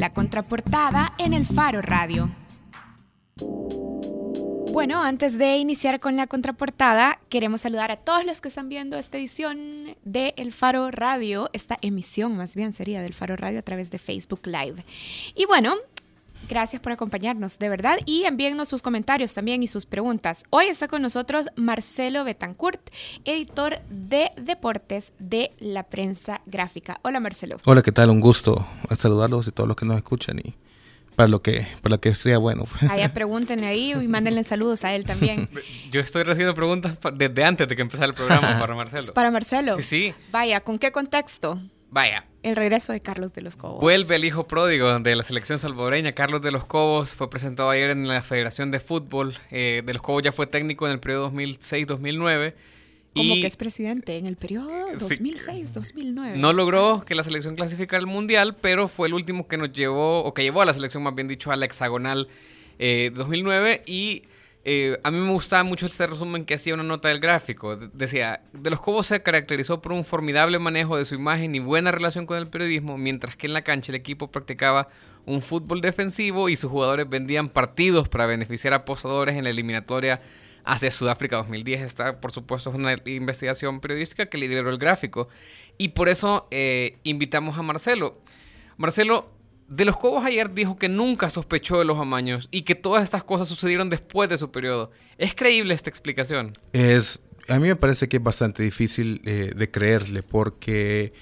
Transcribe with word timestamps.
La 0.00 0.14
contraportada 0.14 1.12
en 1.18 1.34
el 1.34 1.44
Faro 1.44 1.82
Radio. 1.82 2.30
Bueno, 4.72 5.02
antes 5.02 5.36
de 5.36 5.58
iniciar 5.58 6.00
con 6.00 6.16
la 6.16 6.26
contraportada, 6.26 7.20
queremos 7.28 7.60
saludar 7.60 7.90
a 7.90 7.96
todos 7.96 8.24
los 8.24 8.40
que 8.40 8.48
están 8.48 8.70
viendo 8.70 8.96
esta 8.96 9.18
edición 9.18 9.94
de 10.04 10.32
El 10.38 10.52
Faro 10.52 10.90
Radio, 10.90 11.50
esta 11.52 11.76
emisión 11.82 12.34
más 12.34 12.56
bien 12.56 12.72
sería 12.72 13.02
del 13.02 13.12
Faro 13.12 13.36
Radio 13.36 13.58
a 13.58 13.62
través 13.62 13.90
de 13.90 13.98
Facebook 13.98 14.46
Live. 14.46 14.82
Y 15.34 15.44
bueno, 15.44 15.74
Gracias 16.50 16.82
por 16.82 16.90
acompañarnos, 16.90 17.60
de 17.60 17.68
verdad, 17.68 18.00
y 18.06 18.24
envíennos 18.24 18.68
sus 18.68 18.82
comentarios 18.82 19.34
también 19.34 19.62
y 19.62 19.68
sus 19.68 19.86
preguntas. 19.86 20.42
Hoy 20.50 20.64
está 20.64 20.88
con 20.88 21.00
nosotros 21.00 21.46
Marcelo 21.54 22.24
Betancourt, 22.24 22.80
editor 23.24 23.78
de 23.88 24.32
deportes 24.36 25.12
de 25.20 25.52
la 25.60 25.84
prensa 25.84 26.40
gráfica. 26.46 26.98
Hola 27.02 27.20
Marcelo. 27.20 27.58
Hola, 27.66 27.82
¿qué 27.82 27.92
tal? 27.92 28.10
Un 28.10 28.18
gusto 28.18 28.66
saludarlos 28.98 29.46
y 29.46 29.52
todos 29.52 29.68
los 29.68 29.76
que 29.76 29.86
nos 29.86 29.96
escuchan 29.96 30.40
y 30.40 30.56
para 31.14 31.28
lo 31.28 31.40
que, 31.40 31.68
para 31.82 31.94
lo 31.94 32.00
que 32.00 32.16
sea 32.16 32.38
bueno. 32.38 32.64
Allá 32.88 33.12
pregúntenle 33.14 33.68
ahí 33.68 33.92
y 33.92 34.08
mándenle 34.08 34.42
saludos 34.42 34.84
a 34.84 34.92
él 34.92 35.04
también. 35.04 35.48
Yo 35.92 36.00
estoy 36.00 36.24
recibiendo 36.24 36.56
preguntas 36.56 36.98
desde 37.14 37.44
antes 37.44 37.68
de 37.68 37.76
que 37.76 37.82
empezara 37.82 38.08
el 38.08 38.14
programa 38.14 38.58
para 38.60 38.74
Marcelo. 38.74 39.14
Para 39.14 39.30
Marcelo. 39.30 39.76
Sí, 39.76 39.82
sí. 39.82 40.14
Vaya, 40.32 40.60
¿con 40.62 40.80
qué 40.80 40.90
contexto? 40.90 41.60
Vaya. 41.90 42.24
El 42.42 42.56
regreso 42.56 42.92
de 42.92 43.00
Carlos 43.00 43.34
de 43.34 43.42
los 43.42 43.56
Cobos. 43.56 43.80
Vuelve 43.80 44.16
el 44.16 44.24
hijo 44.24 44.46
pródigo 44.46 44.98
de 45.00 45.16
la 45.16 45.22
selección 45.22 45.58
salvadoreña. 45.58 46.12
Carlos 46.12 46.40
de 46.40 46.50
los 46.50 46.64
Cobos 46.64 47.14
fue 47.14 47.28
presentado 47.28 47.68
ayer 47.68 47.90
en 47.90 48.08
la 48.08 48.22
Federación 48.22 48.70
de 48.70 48.80
Fútbol. 48.80 49.34
Eh, 49.50 49.82
de 49.84 49.92
los 49.92 50.00
Cobos 50.00 50.22
ya 50.22 50.32
fue 50.32 50.46
técnico 50.46 50.86
en 50.86 50.92
el 50.92 51.00
periodo 51.00 51.30
2006-2009. 51.30 52.54
Como 53.14 53.34
que 53.34 53.46
es 53.46 53.56
presidente 53.56 54.16
en 54.18 54.26
el 54.26 54.36
periodo 54.36 54.70
2006-2009. 54.92 56.36
No 56.36 56.52
logró 56.52 57.04
que 57.04 57.16
la 57.16 57.24
selección 57.24 57.56
clasificara 57.56 58.00
al 58.00 58.06
Mundial, 58.06 58.56
pero 58.60 58.86
fue 58.86 59.08
el 59.08 59.14
último 59.14 59.48
que 59.48 59.56
nos 59.56 59.72
llevó, 59.72 60.22
o 60.22 60.32
que 60.32 60.42
llevó 60.42 60.62
a 60.62 60.64
la 60.64 60.72
selección, 60.72 61.02
más 61.02 61.14
bien 61.16 61.26
dicho, 61.26 61.50
a 61.50 61.56
la 61.56 61.66
hexagonal 61.66 62.28
eh, 62.78 63.10
2009. 63.12 63.82
Y 63.86 64.22
eh, 64.62 64.98
a 65.02 65.10
mí 65.10 65.18
me 65.18 65.30
gustaba 65.32 65.64
mucho 65.64 65.86
este 65.86 66.06
resumen 66.06 66.44
que 66.44 66.54
hacía 66.54 66.74
una 66.74 66.82
nota 66.82 67.08
del 67.08 67.20
gráfico. 67.20 67.76
Decía, 67.76 68.42
De 68.52 68.68
los 68.68 68.80
Cobos 68.80 69.06
se 69.06 69.22
caracterizó 69.22 69.80
por 69.80 69.92
un 69.92 70.04
formidable 70.04 70.58
manejo 70.58 70.96
de 70.98 71.06
su 71.06 71.14
imagen 71.14 71.54
y 71.54 71.60
buena 71.60 71.92
relación 71.92 72.26
con 72.26 72.36
el 72.36 72.48
periodismo, 72.48 72.98
mientras 72.98 73.36
que 73.36 73.46
en 73.46 73.54
la 73.54 73.62
cancha 73.62 73.92
el 73.92 73.96
equipo 73.96 74.30
practicaba 74.30 74.86
un 75.24 75.40
fútbol 75.40 75.80
defensivo 75.80 76.48
y 76.48 76.56
sus 76.56 76.70
jugadores 76.70 77.08
vendían 77.08 77.48
partidos 77.48 78.08
para 78.08 78.26
beneficiar 78.26 78.74
a 78.74 78.76
apostadores 78.76 79.36
en 79.36 79.44
la 79.44 79.50
eliminatoria 79.50 80.20
hacia 80.64 80.90
Sudáfrica 80.90 81.36
2010. 81.36 81.80
Esta, 81.80 82.20
por 82.20 82.32
supuesto, 82.32 82.68
es 82.70 82.76
una 82.76 82.96
investigación 83.06 83.80
periodística 83.80 84.26
que 84.26 84.36
lideró 84.36 84.68
el 84.68 84.78
gráfico. 84.78 85.28
Y 85.78 85.88
por 85.88 86.10
eso 86.10 86.46
eh, 86.50 86.98
invitamos 87.04 87.56
a 87.56 87.62
Marcelo. 87.62 88.18
Marcelo, 88.76 89.30
de 89.70 89.84
los 89.84 89.96
Cobos 89.96 90.24
ayer 90.24 90.52
dijo 90.52 90.76
que 90.76 90.88
nunca 90.88 91.30
sospechó 91.30 91.78
de 91.78 91.84
los 91.84 91.98
amaños 91.98 92.48
y 92.50 92.62
que 92.62 92.74
todas 92.74 93.04
estas 93.04 93.22
cosas 93.22 93.46
sucedieron 93.46 93.88
después 93.88 94.28
de 94.28 94.36
su 94.36 94.50
periodo. 94.50 94.90
¿Es 95.16 95.34
creíble 95.34 95.74
esta 95.74 95.88
explicación? 95.88 96.52
Es, 96.72 97.20
a 97.48 97.58
mí 97.60 97.68
me 97.68 97.76
parece 97.76 98.08
que 98.08 98.16
es 98.16 98.22
bastante 98.22 98.64
difícil 98.64 99.22
eh, 99.24 99.52
de 99.54 99.70
creerle 99.70 100.24
porque 100.24 101.12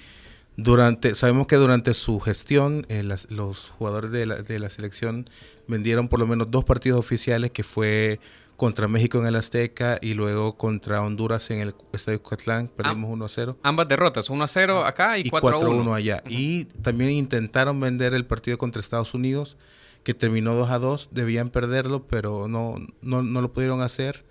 durante, 0.57 1.13
sabemos 1.13 1.45
que 1.45 1.57
durante 1.57 1.93
su 1.93 2.19
gestión 2.19 2.87
eh, 2.89 3.03
los 3.29 3.69
jugadores 3.69 4.09
de 4.09 4.25
la, 4.25 4.37
de 4.37 4.57
la 4.57 4.71
selección 4.71 5.29
vendieron 5.67 6.07
por 6.07 6.17
lo 6.17 6.25
menos 6.25 6.49
dos 6.49 6.65
partidos 6.65 6.99
oficiales 6.99 7.51
que 7.51 7.63
fue 7.63 8.19
contra 8.59 8.89
México 8.89 9.17
en 9.19 9.25
el 9.25 9.37
Azteca 9.37 9.97
y 10.01 10.13
luego 10.13 10.57
contra 10.57 11.01
Honduras 11.01 11.49
en 11.49 11.61
el 11.61 11.73
Estadio 11.93 12.21
Cuatlán. 12.21 12.67
Perdimos 12.67 13.09
1 13.09 13.25
a 13.25 13.29
0. 13.29 13.57
Ambas 13.63 13.87
derrotas, 13.87 14.29
1 14.29 14.43
a 14.43 14.47
0 14.47 14.85
acá 14.85 15.17
y, 15.17 15.29
4 15.29 15.49
a 15.49 15.69
1. 15.69 15.93
allá. 15.93 16.21
Y 16.27 16.65
también 16.65 17.11
intentaron 17.11 17.79
vender 17.79 18.13
el 18.13 18.25
partido 18.25 18.57
contra 18.57 18.81
Estados 18.81 19.13
Unidos, 19.13 19.57
que 20.03 20.13
terminó 20.13 20.55
2 20.55 20.69
a 20.71 20.77
2. 20.77 21.09
Debían 21.11 21.49
perderlo, 21.49 22.05
pero 22.05 22.49
no, 22.49 22.75
no, 23.01 23.23
no 23.23 23.41
lo 23.41 23.53
pudieron 23.53 23.81
hacer. 23.81 24.25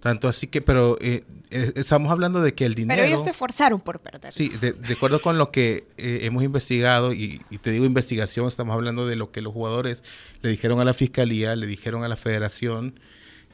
Tanto 0.00 0.28
así 0.28 0.48
que, 0.48 0.60
pero 0.60 0.98
eh, 1.00 1.24
eh, 1.50 1.72
estamos 1.76 2.12
hablando 2.12 2.42
de 2.42 2.54
que 2.54 2.66
el 2.66 2.74
dinero... 2.74 3.00
Pero 3.00 3.08
ellos 3.08 3.24
se 3.24 3.30
esforzaron 3.30 3.80
por 3.80 4.00
perder. 4.00 4.32
Sí, 4.34 4.50
de, 4.50 4.76
acuerdo 4.92 5.22
con 5.22 5.38
lo 5.38 5.50
que 5.50 5.86
eh, 5.96 6.20
hemos 6.24 6.44
investigado, 6.44 7.14
y, 7.14 7.40
y, 7.48 7.56
te 7.58 7.70
digo 7.70 7.86
investigación, 7.86 8.46
estamos 8.46 8.74
hablando 8.74 9.06
de 9.06 9.16
lo 9.16 9.32
que 9.32 9.40
los 9.40 9.54
jugadores 9.54 10.04
le 10.42 10.50
dijeron 10.50 10.78
a 10.78 10.84
la 10.84 10.92
fiscalía, 10.92 11.56
le 11.56 11.66
dijeron 11.66 12.04
a 12.04 12.08
la 12.08 12.16
federación, 12.16 13.00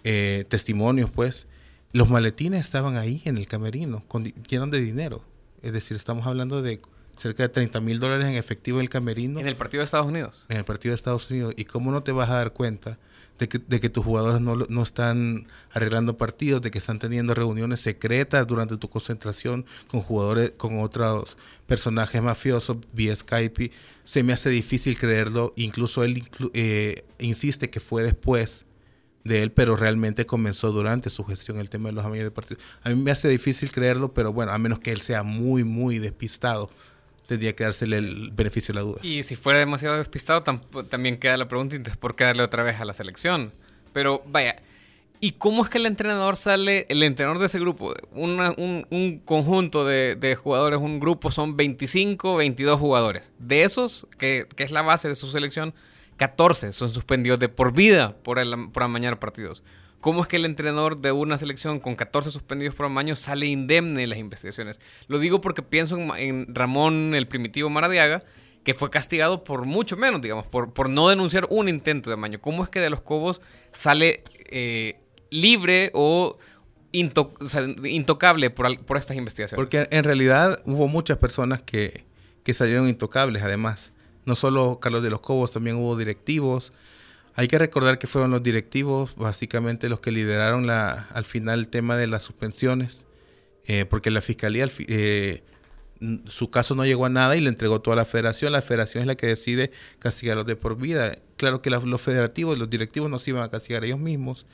eh, 0.05 0.45
testimonios, 0.49 1.11
pues, 1.11 1.47
los 1.93 2.09
maletines 2.09 2.61
estaban 2.61 2.97
ahí 2.97 3.23
en 3.25 3.37
el 3.37 3.47
camerino, 3.47 4.03
con, 4.09 4.25
llenos 4.25 4.71
de 4.71 4.81
dinero. 4.81 5.25
Es 5.63 5.73
decir, 5.73 5.97
estamos 5.97 6.27
hablando 6.27 6.63
de 6.63 6.81
cerca 7.17 7.43
de 7.43 7.49
30 7.51 7.81
mil 7.81 8.01
dólares 8.01 8.27
en 8.27 8.35
efectivo 8.35 8.79
en 8.79 8.85
el 8.85 8.89
camerino. 8.89 9.39
En 9.39 9.47
el 9.47 9.57
partido 9.57 9.81
de 9.81 9.85
Estados 9.85 10.07
Unidos. 10.07 10.47
En 10.49 10.57
el 10.57 10.65
partido 10.65 10.93
de 10.93 10.97
Estados 10.97 11.31
Unidos. 11.31 11.55
¿Y 11.57 11.65
cómo 11.65 11.93
no 11.93 12.03
te 12.03 12.13
vas 12.13 12.31
a 12.31 12.35
dar 12.35 12.53
cuenta 12.53 12.99
de 13.39 13.49
que, 13.49 13.59
de 13.59 13.81
que 13.81 13.91
tus 13.91 14.05
jugadores 14.05 14.41
no, 14.41 14.57
no, 14.57 14.83
están 14.83 15.47
arreglando 15.73 16.17
partidos, 16.17 16.63
de 16.63 16.71
que 16.71 16.79
están 16.79 16.99
teniendo 16.99 17.35
reuniones 17.35 17.81
secretas 17.81 18.47
durante 18.47 18.77
tu 18.77 18.89
concentración 18.89 19.67
con 19.89 20.01
jugadores, 20.01 20.53
con 20.57 20.81
otros 20.81 21.37
personajes 21.67 22.23
mafiosos 22.23 22.79
vía 22.93 23.15
Skype? 23.15 23.71
Se 24.05 24.23
me 24.23 24.33
hace 24.33 24.51
difícil 24.51 24.99
creerlo. 24.99 25.53
Incluso 25.57 26.03
él 26.05 26.25
eh, 26.55 27.05
insiste 27.19 27.71
que 27.71 27.81
fue 27.81 28.03
después 28.03 28.65
de 29.25 29.43
él, 29.43 29.53
pero 29.53 29.77
realmente 29.77 30.27
comenzó 30.27 30.73
durante 30.73 31.11
su 31.11 31.25
gestión 31.25 31.59
el 31.59 31.71
tema 31.71 31.89
de 31.89 31.95
los 31.95 32.05
amigos 32.05 32.25
de 32.25 32.31
partido. 32.31 32.61
A 32.83 32.91
mí 32.91 32.97
me 32.97 33.11
hace 33.11 33.29
difícil 33.29 33.71
creerlo, 33.71 34.13
pero 34.13 34.33
bueno, 34.33 34.53
a 34.53 34.59
menos 34.59 34.79
que 34.79 34.91
él 34.91 35.01
sea 35.01 35.23
muy, 35.23 35.65
muy 35.65 35.99
despistado, 35.99 36.71
tendría 37.27 37.55
que 37.55 37.65
dársele 37.65 37.99
el 37.99 38.31
beneficio 38.33 38.73
de 38.75 38.81
la 38.81 38.85
duda. 38.85 38.99
Y 39.03 39.23
si 39.23 39.37
fuera 39.37 39.59
demasiado 39.59 39.97
despistado, 39.97 40.43
también 40.43 41.19
queda 41.19 41.37
la 41.37 41.49
pregunta, 41.49 41.77
¿por 42.01 42.17
qué 42.17 42.25
darle 42.25 42.43
otra 42.43 42.63
vez 42.63 42.81
a 42.81 42.85
la 42.85 42.95
selección? 42.95 43.53
Pero 43.93 44.23
vaya, 44.27 44.57
¿y 45.21 45.33
cómo 45.33 45.63
es 45.63 45.71
que 45.71 45.79
el 45.79 45.87
entrenador 45.87 46.37
sale, 46.37 46.87
el 46.89 47.03
entrenador 47.03 47.39
de 47.39 47.47
ese 47.47 47.61
grupo, 47.61 47.95
un, 48.13 48.41
un, 48.91 49.23
conjunto 49.25 49.85
de, 49.85 50.17
de, 50.17 50.35
jugadores, 50.35 50.81
un 50.81 50.99
grupo 50.99 51.31
son 51.31 51.57
25, 51.57 52.37
22 52.37 52.81
jugadores? 52.81 53.33
De 53.39 53.63
esos, 53.63 54.09
que, 54.19 54.47
que 54.57 54.65
es 54.65 54.73
la 54.73 54.83
base 54.83 55.09
de 55.09 55.15
su 55.15 55.29
selección, 55.29 55.75
14 56.17 56.73
son 56.73 56.91
suspendidos 56.91 57.39
de 57.41 57.49
por 57.49 57.73
vida 57.73 58.17
por, 58.23 58.39
el, 58.39 58.71
por 58.73 58.83
amañar 58.83 59.19
partidos. 59.19 59.63
¿Cómo 60.03 60.23
es 60.23 60.27
que 60.27 60.35
el 60.35 60.45
entrenador 60.47 61.01
de 61.01 61.13
una 61.13 61.39
selección 61.39 61.79
con 61.79 61.95
14 61.95 62.33
suspendidos 62.33 62.75
por 62.75 62.87
amaño 62.87 63.15
sale 63.15 63.47
indemne 63.47 64.03
en 64.03 64.11
las 64.11 64.19
investigaciones? 64.19 64.81
Lo 65.07 65.21
digo 65.21 65.41
porque 65.41 65.63
pienso 65.63 65.97
en, 66.17 66.53
Ramón 66.53 67.15
el 67.15 67.29
Primitivo 67.29 67.71
Maradiaga, 67.71 68.21
que 68.65 68.75
fue 68.75 68.91
castigado 68.91 69.45
por 69.45 69.65
mucho 69.65 69.97
menos, 69.97 70.21
digamos, 70.21 70.45
por, 70.47 70.89
no 70.89 71.09
denunciar 71.09 71.47
un 71.51 71.69
intento 71.69 72.11
de 72.11 72.15
amaño. 72.15 72.41
¿Cómo 72.41 72.65
es 72.65 72.69
que 72.69 72.81
de 72.81 72.91
los 72.91 73.01
Cobos 73.01 73.43
sale 73.71 74.25
eh, 74.51 74.99
libre 75.31 75.93
o, 75.95 76.37
intocable 76.91 78.51
por, 78.51 78.97
estas 78.97 79.17
investigaciones? 79.17 79.65
Porque 79.65 79.87
en 79.89 80.03
realidad 80.03 80.61
hubo 80.65 80.89
muchas 80.89 81.19
personas 81.19 81.63
que 81.63 82.05
salieron 82.53 82.89
intocables, 82.89 83.41
además. 83.45 83.92
No 84.25 84.35
solo 84.35 84.79
Carlos 84.81 85.03
de 85.03 85.11
los 85.11 85.21
Cobos, 85.21 85.53
también 85.53 85.77
hubo 85.77 85.97
directivos. 85.97 86.73
Hay 87.35 87.49
que 87.49 87.59
recordar 87.59 87.99
que 87.99 88.07
fueron 88.07 88.31
los 88.31 88.43
directivos 88.43 89.17
básicamente 89.17 89.89
los 89.89 90.01
que 90.01 90.13
lideraron 90.13 90.69
al 90.69 91.25
final 91.25 91.61
el 91.61 91.69
tema 91.69 91.97
de 91.97 92.07
las 92.07 92.23
suspensiones, 92.23 93.07
eh, 93.67 93.87
porque 93.87 94.11
la 94.11 94.21
fiscalía, 94.21 94.69
eh, 94.87 95.43
su 96.27 96.51
caso 96.51 96.75
no 96.75 96.85
llegó 96.85 97.07
a 97.07 97.09
nada 97.09 97.37
y 97.37 97.41
le 97.41 97.49
entregó 97.49 97.81
toda 97.81 97.97
la 97.97 98.05
federación. 98.05 98.53
La 98.53 98.61
federación 98.63 99.03
es 99.03 99.07
la 99.07 99.15
que 99.15 99.29
decide 99.29 99.71
castigarlos 99.99 100.47
de 100.47 100.57
por 100.57 100.77
vida. 100.77 101.17
Claro 101.37 101.63
que 101.63 101.71
los 101.71 102.01
federativos, 102.01 102.59
los 102.59 102.69
directivos 102.69 103.09
no 103.09 103.19
se 103.19 103.31
iban 103.31 103.43
a 103.43 103.51
castigar 103.51 103.85
ellos 103.85 103.99
mismos 103.99 104.47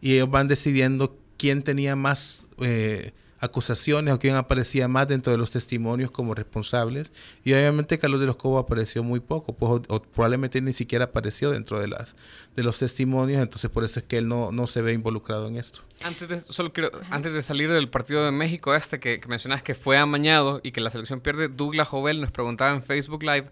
y 0.00 0.14
ellos 0.14 0.30
van 0.30 0.48
decidiendo 0.48 1.18
quién 1.36 1.62
tenía 1.62 1.96
más... 1.96 2.46
Eh, 2.60 3.12
acusaciones 3.44 4.14
o 4.14 4.18
quién 4.18 4.36
aparecía 4.36 4.88
más 4.88 5.06
dentro 5.06 5.32
de 5.32 5.38
los 5.38 5.50
testimonios 5.50 6.10
como 6.10 6.34
responsables. 6.34 7.12
Y 7.44 7.52
obviamente 7.52 7.98
Carlos 7.98 8.20
de 8.20 8.26
los 8.26 8.36
Cobos 8.36 8.62
apareció 8.62 9.02
muy 9.02 9.20
poco, 9.20 9.52
pues 9.52 9.82
o, 9.88 10.02
probablemente 10.02 10.60
ni 10.60 10.72
siquiera 10.72 11.06
apareció 11.06 11.50
dentro 11.50 11.80
de 11.80 11.88
las 11.88 12.16
de 12.56 12.62
los 12.62 12.78
testimonios, 12.78 13.42
entonces 13.42 13.70
por 13.70 13.84
eso 13.84 14.00
es 14.00 14.06
que 14.06 14.16
él 14.18 14.28
no, 14.28 14.52
no 14.52 14.66
se 14.66 14.80
ve 14.80 14.92
involucrado 14.92 15.48
en 15.48 15.56
esto. 15.56 15.80
Antes 16.02 16.28
de, 16.28 16.40
solo 16.40 16.72
quiero, 16.72 16.90
antes 17.10 17.32
de 17.32 17.42
salir 17.42 17.70
del 17.70 17.88
partido 17.88 18.24
de 18.24 18.30
México 18.30 18.74
este 18.74 19.00
que, 19.00 19.20
que 19.20 19.28
mencionas 19.28 19.62
que 19.62 19.74
fue 19.74 19.98
amañado 19.98 20.60
y 20.62 20.70
que 20.70 20.80
la 20.80 20.90
selección 20.90 21.20
pierde, 21.20 21.48
Douglas 21.48 21.88
Jovel 21.88 22.20
nos 22.20 22.30
preguntaba 22.30 22.70
en 22.70 22.82
Facebook 22.82 23.22
Live 23.24 23.50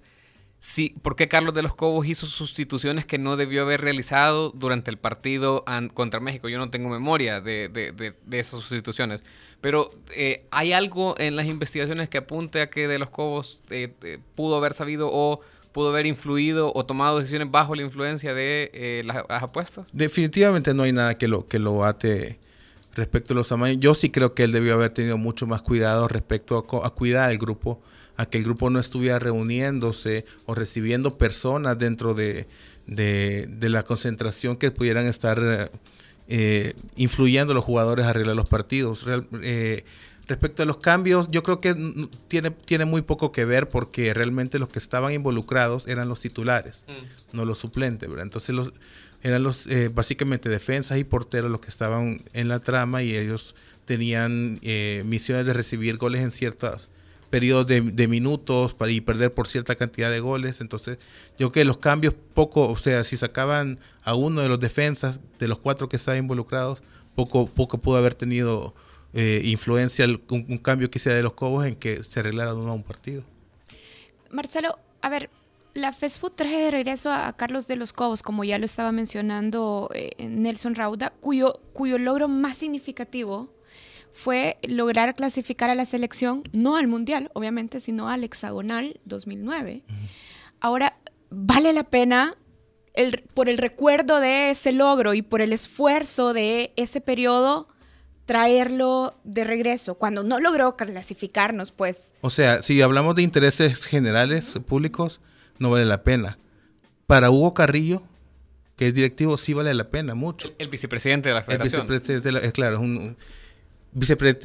Sí, 0.64 0.94
¿por 1.02 1.16
qué 1.16 1.26
Carlos 1.26 1.54
de 1.54 1.62
los 1.62 1.74
Cobos 1.74 2.06
hizo 2.06 2.24
sustituciones 2.24 3.04
que 3.04 3.18
no 3.18 3.36
debió 3.36 3.62
haber 3.62 3.80
realizado 3.80 4.52
durante 4.52 4.92
el 4.92 4.96
partido 4.96 5.64
contra 5.92 6.20
México? 6.20 6.48
Yo 6.48 6.58
no 6.58 6.70
tengo 6.70 6.88
memoria 6.88 7.40
de, 7.40 7.68
de, 7.68 7.90
de, 7.90 8.38
esas 8.38 8.60
sustituciones. 8.60 9.24
Pero 9.60 9.90
eh, 10.14 10.46
¿hay 10.52 10.72
algo 10.72 11.16
en 11.18 11.34
las 11.34 11.46
investigaciones 11.46 12.08
que 12.08 12.18
apunte 12.18 12.60
a 12.60 12.70
que 12.70 12.86
de 12.86 13.00
los 13.00 13.10
Cobos 13.10 13.58
eh, 13.70 13.92
eh, 14.04 14.20
pudo 14.36 14.54
haber 14.56 14.72
sabido 14.72 15.10
o 15.12 15.40
pudo 15.72 15.88
haber 15.88 16.06
influido 16.06 16.70
o 16.72 16.86
tomado 16.86 17.18
decisiones 17.18 17.50
bajo 17.50 17.74
la 17.74 17.82
influencia 17.82 18.32
de 18.32 19.02
las, 19.04 19.24
apuestas? 19.30 19.88
Definitivamente 19.92 20.72
no 20.74 20.84
hay 20.84 20.92
nada 20.92 21.18
que 21.18 21.26
lo, 21.26 21.48
que 21.48 21.58
lo 21.58 21.84
ate 21.84 22.38
respecto 22.94 23.34
a 23.34 23.36
los 23.36 23.50
amaños. 23.50 23.80
Yo 23.80 23.94
sí 23.94 24.10
creo 24.10 24.32
que 24.32 24.44
él 24.44 24.52
debió 24.52 24.74
haber 24.74 24.90
tenido 24.90 25.18
mucho 25.18 25.48
más 25.48 25.60
cuidado 25.60 26.06
respecto 26.06 26.56
a, 26.56 26.86
a 26.86 26.90
cuidar 26.90 27.30
al 27.30 27.38
grupo 27.38 27.82
a 28.16 28.26
que 28.26 28.38
el 28.38 28.44
grupo 28.44 28.70
no 28.70 28.78
estuviera 28.78 29.18
reuniéndose 29.18 30.24
o 30.46 30.54
recibiendo 30.54 31.16
personas 31.18 31.78
dentro 31.78 32.14
de, 32.14 32.46
la 32.86 33.82
concentración 33.84 34.56
que 34.56 34.70
pudieran 34.70 35.06
estar 35.06 35.70
eh, 36.28 36.74
influyendo 36.96 37.52
a 37.52 37.54
los 37.54 37.64
jugadores 37.64 38.06
a 38.06 38.10
arreglar 38.10 38.36
los 38.36 38.48
partidos. 38.48 39.06
Eh, 39.42 39.84
respecto 40.28 40.62
a 40.62 40.66
los 40.66 40.78
cambios, 40.78 41.30
yo 41.30 41.42
creo 41.42 41.60
que 41.60 41.74
tiene, 42.28 42.50
tiene 42.50 42.84
muy 42.84 43.02
poco 43.02 43.32
que 43.32 43.44
ver 43.44 43.68
porque 43.68 44.12
realmente 44.14 44.58
los 44.58 44.68
que 44.68 44.78
estaban 44.78 45.12
involucrados 45.12 45.86
eran 45.88 46.08
los 46.08 46.20
titulares, 46.20 46.84
mm. 46.88 47.36
no 47.36 47.44
los 47.44 47.58
suplentes. 47.58 48.10
Entonces 48.18 48.54
los, 48.54 48.72
eran 49.22 49.42
los 49.42 49.66
eh, 49.66 49.88
básicamente 49.88 50.48
defensas 50.48 50.98
y 50.98 51.04
porteros 51.04 51.50
los 51.50 51.60
que 51.60 51.68
estaban 51.68 52.20
en 52.34 52.48
la 52.48 52.58
trama 52.58 53.02
y 53.02 53.16
ellos 53.16 53.54
tenían 53.84 54.60
misiones 55.04 55.44
de 55.44 55.52
recibir 55.52 55.96
goles 55.96 56.20
en 56.20 56.30
ciertas 56.30 56.88
periodos 57.32 57.66
de, 57.66 58.08
minutos 58.08 58.76
y 58.88 59.00
perder 59.00 59.32
por 59.32 59.48
cierta 59.48 59.74
cantidad 59.74 60.10
de 60.10 60.20
goles. 60.20 60.60
Entonces, 60.60 60.98
yo 61.38 61.50
creo 61.50 61.52
que 61.52 61.64
los 61.64 61.78
cambios 61.78 62.12
poco, 62.34 62.68
o 62.68 62.76
sea, 62.76 63.04
si 63.04 63.16
sacaban 63.16 63.80
a 64.04 64.14
uno 64.14 64.42
de 64.42 64.50
los 64.50 64.60
defensas, 64.60 65.18
de 65.38 65.48
los 65.48 65.58
cuatro 65.58 65.88
que 65.88 65.96
estaban 65.96 66.18
involucrados, 66.18 66.82
poco, 67.14 67.46
poco 67.46 67.78
pudo 67.78 67.96
haber 67.96 68.14
tenido 68.14 68.74
eh, 69.14 69.40
influencia 69.44 70.06
un, 70.28 70.58
cambio 70.58 70.90
que 70.90 70.98
sea 70.98 71.14
de 71.14 71.22
los 71.22 71.32
Cobos 71.32 71.64
en 71.64 71.74
que 71.74 72.04
se 72.04 72.20
arreglara 72.20 72.52
uno 72.52 72.70
a 72.70 72.74
un 72.74 72.82
partido. 72.82 73.24
Marcelo, 74.30 74.78
a 75.00 75.08
ver, 75.08 75.30
la 75.72 75.94
Fast 75.94 76.20
Food 76.20 76.32
traje 76.32 76.58
de 76.64 76.70
regreso 76.70 77.10
a, 77.10 77.32
Carlos 77.32 77.66
de 77.66 77.76
los 77.76 77.94
Cobos, 77.94 78.22
como 78.22 78.44
ya 78.44 78.58
lo 78.58 78.66
estaba 78.66 78.92
mencionando 78.92 79.88
eh, 79.94 80.10
Nelson 80.18 80.74
Rauda, 80.74 81.14
cuyo, 81.22 81.62
cuyo 81.72 81.96
logro 81.96 82.28
más 82.28 82.58
significativo 82.58 83.48
fue 84.12 84.58
lograr 84.62 85.14
clasificar 85.14 85.70
a 85.70 85.74
la 85.74 85.84
selección, 85.84 86.42
no 86.52 86.76
al 86.76 86.86
Mundial, 86.86 87.30
obviamente, 87.34 87.80
sino 87.80 88.08
al 88.08 88.24
Hexagonal 88.24 89.00
2009. 89.04 89.84
Ahora, 90.60 90.98
vale 91.30 91.72
la 91.72 91.84
pena 91.84 92.36
el, 92.94 93.22
por 93.34 93.48
el 93.48 93.58
recuerdo 93.58 94.20
de 94.20 94.50
ese 94.50 94.72
logro 94.72 95.14
y 95.14 95.22
por 95.22 95.40
el 95.40 95.52
esfuerzo 95.52 96.32
de 96.32 96.72
ese 96.76 97.00
periodo 97.00 97.68
traerlo 98.26 99.18
de 99.24 99.44
regreso, 99.44 99.96
cuando 99.96 100.22
no 100.24 100.38
logró 100.40 100.76
clasificarnos, 100.76 101.72
pues. 101.72 102.12
O 102.20 102.30
sea, 102.30 102.62
si 102.62 102.80
hablamos 102.80 103.16
de 103.16 103.22
intereses 103.22 103.86
generales 103.86 104.54
públicos, 104.66 105.20
no 105.58 105.70
vale 105.70 105.84
la 105.84 106.02
pena. 106.02 106.38
Para 107.06 107.30
Hugo 107.30 107.52
Carrillo, 107.54 108.02
que 108.76 108.88
es 108.88 108.94
directivo, 108.94 109.36
sí 109.36 109.54
vale 109.54 109.74
la 109.74 109.90
pena 109.90 110.14
mucho. 110.14 110.48
El, 110.58 110.68
vicepresidente 110.68 111.28
de 111.28 111.34
la 111.34 111.42
federación. 111.42 111.82
El 111.82 111.88
vicepresidente, 111.88 112.46
es 112.46 112.52
claro, 112.52 112.76
es 112.76 112.80
un, 112.80 113.16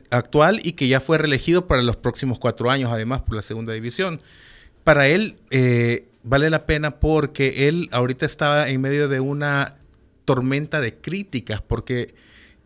actual 0.09 0.59
y 0.63 0.73
que 0.73 0.87
ya 0.87 0.99
fue 0.99 1.17
reelegido 1.17 1.67
para 1.67 1.81
los 1.81 1.95
próximos 1.95 2.39
cuatro 2.39 2.69
años, 2.69 2.91
además, 2.91 3.21
por 3.21 3.35
la 3.35 3.41
segunda 3.41 3.73
división. 3.73 4.21
Para 4.83 5.07
él 5.07 5.37
eh, 5.49 6.07
vale 6.23 6.49
la 6.49 6.65
pena 6.65 6.99
porque 6.99 7.67
él 7.67 7.89
ahorita 7.91 8.25
estaba 8.25 8.69
en 8.69 8.81
medio 8.81 9.07
de 9.07 9.19
una 9.19 9.75
tormenta 10.25 10.81
de 10.81 10.95
críticas, 10.95 11.61
porque 11.61 12.13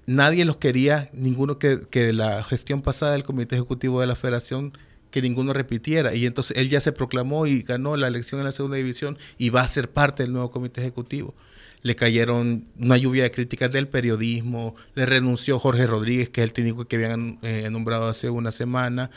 nadie 0.06 0.46
los 0.46 0.58
quería, 0.58 1.10
ninguno 1.14 1.60
que, 1.60 1.82
que 1.90 2.14
la 2.14 2.44
gestión 2.44 2.82
pasada 2.82 3.14
del 3.14 3.24
Comité 3.24 3.56
Ejecutivo 3.56 4.02
de 4.02 4.08
la 4.08 4.16
Federación 4.16 4.78
que 5.12 5.22
ninguno 5.22 5.54
repitiera. 5.54 6.16
Y 6.16 6.26
entonces 6.26 6.58
él 6.58 6.70
ya 6.70 6.80
se 6.80 6.92
proclamó 6.92 7.46
y 7.46 7.62
ganó 7.62 7.98
la 7.98 8.08
elección 8.08 8.40
en 8.40 8.46
la 8.46 8.52
segunda 8.52 8.78
división 8.78 9.18
y 9.38 9.50
va 9.50 9.62
a 9.62 9.68
ser 9.68 9.92
parte 9.92 10.24
del 10.24 10.32
nuevo 10.32 10.50
comité 10.52 10.82
ejecutivo 10.82 11.36
le 11.84 11.96
cayeron 11.96 12.66
una 12.80 12.98
lluvia 12.98 13.24
de 13.24 13.32
críticas 13.32 13.72
del 13.72 13.88
periodismo, 13.88 14.76
le 14.96 15.06
renunció 15.06 15.60
Jorge 15.60 15.88
Rodríguez, 15.88 16.30
que 16.30 16.42
es 16.42 16.46
el 16.46 16.54
técnico 16.54 16.86
que 16.86 16.98
habían 16.98 17.40
eh, 17.42 17.68
nombrado 17.72 18.08
hace 18.08 18.30
una 18.30 18.52
semana, 18.52 19.10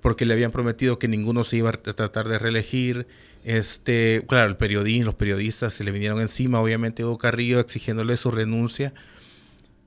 porque 0.00 0.24
le 0.24 0.34
habían 0.34 0.50
prometido 0.50 0.98
que 0.98 1.08
ninguno 1.08 1.44
se 1.44 1.58
iba 1.58 1.70
a 1.70 1.72
tratar 1.72 2.28
de 2.28 2.38
reelegir. 2.38 3.06
Este, 3.44 4.24
claro, 4.28 4.48
el 4.48 4.56
periodismo, 4.56 5.06
los 5.06 5.14
periodistas 5.14 5.74
se 5.74 5.84
le 5.84 5.92
vinieron 5.92 6.20
encima, 6.20 6.60
obviamente 6.60 7.04
Hugo 7.04 7.18
Carrillo 7.18 7.60
exigiéndole 7.60 8.16
su 8.16 8.30
renuncia. 8.30 8.94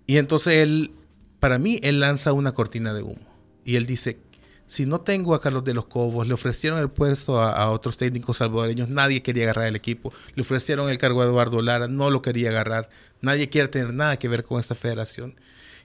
Y 0.06 0.18
entonces 0.18 0.56
él, 0.58 0.92
para 1.40 1.60
mí, 1.60 1.80
él 1.84 2.00
lanza 2.00 2.34
una 2.34 2.54
cortina 2.54 2.94
de 2.94 3.04
humo. 3.04 3.28
Y 3.66 3.76
él 3.76 3.86
dice, 3.86 4.18
si 4.70 4.86
no 4.86 5.02
tengo 5.02 5.34
a 5.34 5.42
Carlos 5.42 5.64
de 5.64 5.74
los 5.74 5.86
Cobos, 5.86 6.28
le 6.28 6.36
ofrecieron 6.36 6.80
el 6.80 6.90
puesto 6.90 7.42
a, 7.42 7.72
otros 7.72 7.98
técnicos 7.98 8.38
salvadoreños, 8.38 8.88
nadie 8.88 9.24
quería 9.24 9.46
agarrar 9.46 9.66
el 9.66 9.76
equipo, 9.76 10.14
le 10.36 10.44
ofrecieron 10.44 10.92
el 10.92 11.00
cargo 11.00 11.24
a 11.24 11.26
Eduardo 11.26 11.64
Lara, 11.64 11.88
no 11.88 12.12
lo 12.12 12.22
quería 12.22 12.52
agarrar, 12.52 12.88
nadie 13.20 13.50
quiere 13.50 13.68
tener 13.68 13.96
nada 13.96 14.20
que 14.20 14.28
ver 14.28 14.44
con 14.44 14.60
esta 14.60 14.76
federación. 14.76 15.34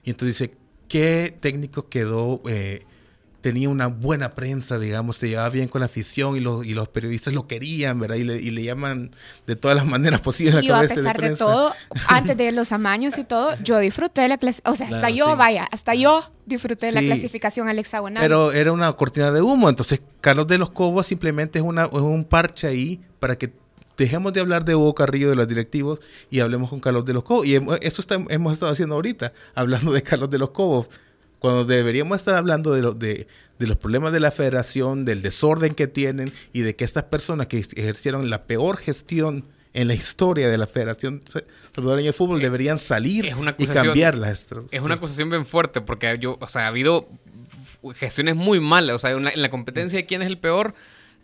Y 0.03 0.11
entonces 0.11 0.37
dice, 0.37 0.57
¿qué 0.87 1.35
técnico 1.39 1.89
quedó 1.89 2.43
eh, 2.47 2.85
tenía 3.45 3.69
una 3.69 3.85
buena 3.85 4.33
prensa, 4.33 4.79
digamos, 4.79 5.17
se 5.17 5.29
llevaba 5.29 5.49
bien 5.49 5.67
con 5.67 5.81
la 5.81 5.85
afición 5.85 6.35
y 6.35 6.39
los, 6.39 6.65
y 6.65 6.73
los 6.73 6.87
periodistas 6.87 7.31
lo 7.31 7.45
querían, 7.45 7.99
¿verdad? 7.99 8.15
Y 8.15 8.23
le, 8.23 8.37
y 8.37 8.49
le 8.49 8.63
llaman 8.63 9.11
de 9.45 9.55
todas 9.55 9.77
las 9.77 9.85
maneras 9.95 10.19
posibles. 10.19 10.63
Y 10.63 10.71
a 10.71 10.79
pesar 10.79 11.21
de, 11.21 11.35
todo, 11.35 11.71
antes 12.07 12.35
de 12.35 12.51
los 12.51 12.71
amaños 12.71 13.19
y 13.19 13.23
todo, 13.23 13.55
yo 13.63 13.77
disfruté 13.77 14.21
de 14.21 14.29
la 14.29 14.39
clasificación, 14.39 14.73
o 14.73 14.75
sea, 14.75 14.87
hasta 14.87 15.11
yo, 15.11 15.37
vaya, 15.37 15.67
hasta 15.71 15.93
yo 15.93 16.23
disfruté 16.47 16.87
de 16.87 16.93
la 16.93 17.01
clasificación 17.01 17.69
al 17.69 17.77
hexagonal. 17.77 18.19
Pero 18.19 18.51
era 18.51 18.71
una 18.71 18.91
cortina 18.93 19.29
de 19.29 19.43
humo, 19.43 19.69
entonces 19.69 20.01
Carlos 20.21 20.47
de 20.47 20.57
los 20.57 20.71
Cobos 20.71 21.05
simplemente 21.05 21.59
es, 21.59 21.65
una, 21.65 21.83
es 21.83 21.91
un 21.91 22.23
parche 22.23 22.65
ahí 22.65 22.99
para 23.19 23.37
que 23.37 23.53
dejemos 23.95 24.33
de 24.33 24.39
hablar 24.39 24.65
de 24.65 24.73
Hugo 24.73 24.95
Carrillo 24.95 25.29
de 25.29 25.35
los 25.35 25.47
directivos 25.47 25.99
y 26.31 26.39
hablemos 26.39 26.71
con 26.71 26.79
Carlos 26.79 27.05
de 27.05 27.13
los 27.13 27.21
Cobos. 27.21 27.45
Y 27.45 27.61
eso 27.81 28.03
hemos 28.29 28.53
estado 28.53 28.71
haciendo 28.71 28.95
ahorita, 28.95 29.33
hablando 29.53 29.93
de 29.93 30.01
Carlos 30.01 30.31
de 30.31 30.39
los 30.39 30.49
Cobos 30.49 30.89
cuando 31.45 31.63
deberíamos 31.63 32.17
estar 32.17 32.33
hablando 32.33 32.73
de, 32.73 33.27
de, 33.59 33.67
los 33.67 33.77
problemas 33.77 34.11
de 34.11 34.19
la 34.19 34.31
federación, 34.31 35.05
del 35.05 35.21
desorden 35.21 35.75
que 35.75 35.85
tienen 35.85 36.33
y 36.53 36.61
de 36.61 36.75
que 36.75 36.83
estas 36.83 37.03
personas 37.03 37.45
que 37.45 37.59
ejercieron 37.59 38.31
la 38.31 38.45
peor 38.45 38.77
gestión 38.77 39.45
en 39.75 39.87
la 39.87 39.93
historia 39.93 40.49
de 40.49 40.57
la 40.57 40.65
Federación 40.65 41.21
Salvadoreña 41.75 42.07
de 42.07 42.13
Fútbol 42.13 42.41
deberían 42.41 42.79
salir 42.79 43.31
y 43.59 43.67
cambiar 43.67 44.15
las 44.15 44.47
Es 44.71 44.81
una 44.81 44.95
acusación 44.95 45.29
bien 45.29 45.45
fuerte 45.45 45.81
porque 45.81 46.17
yo, 46.19 46.35
o 46.41 46.47
sea, 46.47 46.63
ha 46.63 46.67
habido 46.67 47.07
gestiones 47.93 48.35
muy 48.35 48.59
malas. 48.59 48.95
O 48.95 48.99
sea, 48.99 49.11
en 49.11 49.23
la, 49.23 49.49
competencia 49.51 49.99
de 49.99 50.07
quién 50.07 50.23
es 50.23 50.27
el 50.27 50.39
peor, 50.39 50.73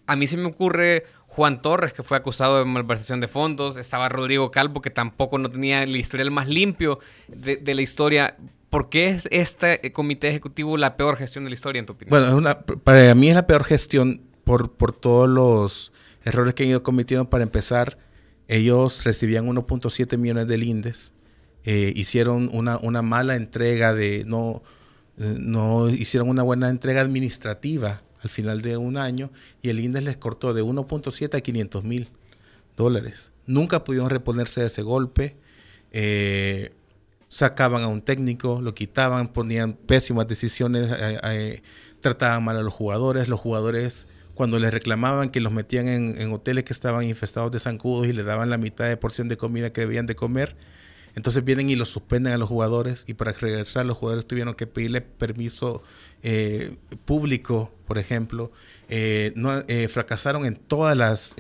a 0.06 0.16
mí 0.16 0.28
se 0.28 0.38
me 0.38 0.46
ocurre 0.46 1.04
Juan 1.26 1.64
Torres, 1.64 1.94
que 1.94 2.04
fue 2.04 2.16
acusado 2.16 2.60
de 2.60 2.66
malversación 2.66 3.22
de 3.22 3.28
fondos. 3.28 3.76
Estaba 3.76 4.08
Rodrigo 4.08 4.52
Calvo, 4.52 4.82
que 4.82 4.92
tampoco 4.92 5.40
no 5.40 5.50
tenía 5.50 5.82
el 5.82 5.96
historial 5.96 6.30
más 6.30 6.48
limpio 6.48 7.00
de, 7.28 7.58
de 7.58 7.74
la 7.74 7.82
historia. 7.82 8.36
¿Por 8.72 8.88
qué 8.88 9.10
es 9.10 9.28
este 9.32 9.92
comité 9.92 10.30
ejecutivo 10.30 10.78
la 10.78 10.96
peor 10.96 11.18
gestión 11.18 11.44
de 11.44 11.50
la 11.50 11.56
historia, 11.56 11.82
en 11.82 11.86
tu 11.86 11.92
opinión? 11.94 12.32
Bueno, 12.32 12.58
para 12.86 13.14
mí 13.16 13.28
es 13.28 13.36
la 13.36 13.46
peor 13.46 13.66
gestión 13.66 14.22
por, 14.46 14.72
por 14.72 14.94
todos 14.94 15.28
los 15.30 15.92
errores 16.24 16.54
que 16.54 16.64
han 16.64 16.70
ido 16.70 16.82
cometiendo. 16.82 17.30
Para 17.30 17.44
empezar, 17.44 17.98
ellos 18.48 19.04
recibían 19.04 19.46
1.7 19.46 20.18
millones 20.18 20.48
de 20.48 20.58
lindes, 20.58 21.14
eh, 21.66 21.92
hicieron 21.98 22.50
una, 22.54 22.78
una, 22.78 23.02
mala 23.02 23.36
entrega 23.36 23.94
de, 23.94 24.24
no, 24.26 24.64
eh, 25.18 25.36
no 25.38 25.90
hicieron 25.90 26.30
una 26.30 26.44
buena 26.44 26.70
entrega 26.70 27.02
administrativa 27.02 28.02
al 28.24 28.30
final 28.30 28.62
de 28.62 28.78
un 28.78 28.96
año 28.96 29.32
y 29.62 29.68
el 29.68 29.82
INDES 29.82 30.06
les 30.06 30.18
cortó 30.18 30.54
de 30.54 30.64
1.7 30.64 31.36
a 31.36 31.42
500 31.42 31.84
mil 31.84 32.10
dólares. 32.78 33.34
Nunca 33.48 33.84
pudieron 33.84 34.10
reponerse 34.10 34.62
de 34.62 34.68
ese 34.68 34.82
golpe. 34.82 35.36
Eh, 35.92 36.72
sacaban 37.32 37.82
a 37.84 37.88
un 37.88 38.02
técnico, 38.02 38.60
lo 38.62 38.76
quitaban, 38.76 39.32
ponían 39.32 39.72
pésimas 39.72 40.28
decisiones, 40.28 40.92
eh, 40.92 41.20
eh, 41.24 41.62
trataban 42.02 42.44
mal 42.44 42.58
a 42.58 42.62
los 42.62 42.74
jugadores, 42.74 43.30
los 43.30 43.40
jugadores 43.40 44.10
cuando 44.34 44.60
les 44.60 44.74
reclamaban 44.74 45.30
que 45.30 45.40
los 45.40 45.54
metían 45.54 45.88
en, 45.88 46.34
hoteles 46.34 46.66
que 46.66 46.74
estaban 46.74 47.04
infestados 47.04 47.50
de 47.50 47.60
zancudos 47.60 48.08
y 48.08 48.12
les 48.12 48.26
daban 48.26 48.50
la 48.50 48.58
mitad 48.58 48.86
de 48.86 48.98
porción 48.98 49.30
de 49.30 49.38
comida 49.38 49.72
que 49.72 49.80
debían 49.80 50.08
de 50.08 50.16
comer, 50.16 50.58
entonces 51.16 51.46
vienen 51.46 51.70
y 51.70 51.78
los 51.78 51.88
suspenden 51.88 52.34
a 52.34 52.38
los 52.38 52.50
jugadores 52.50 53.06
y 53.08 53.14
para 53.14 53.32
regresar 53.32 53.86
los 53.86 53.98
jugadores 53.98 54.26
tuvieron 54.26 54.54
que 54.54 54.68
pedirle 54.68 55.00
permiso 55.00 55.84
eh, 56.24 56.76
público, 57.06 57.72
por 57.88 57.98
ejemplo. 57.98 58.52
no, 59.36 59.64
fracasaron 59.88 60.46
en 60.46 60.58
todas 60.58 60.98
las 60.98 61.36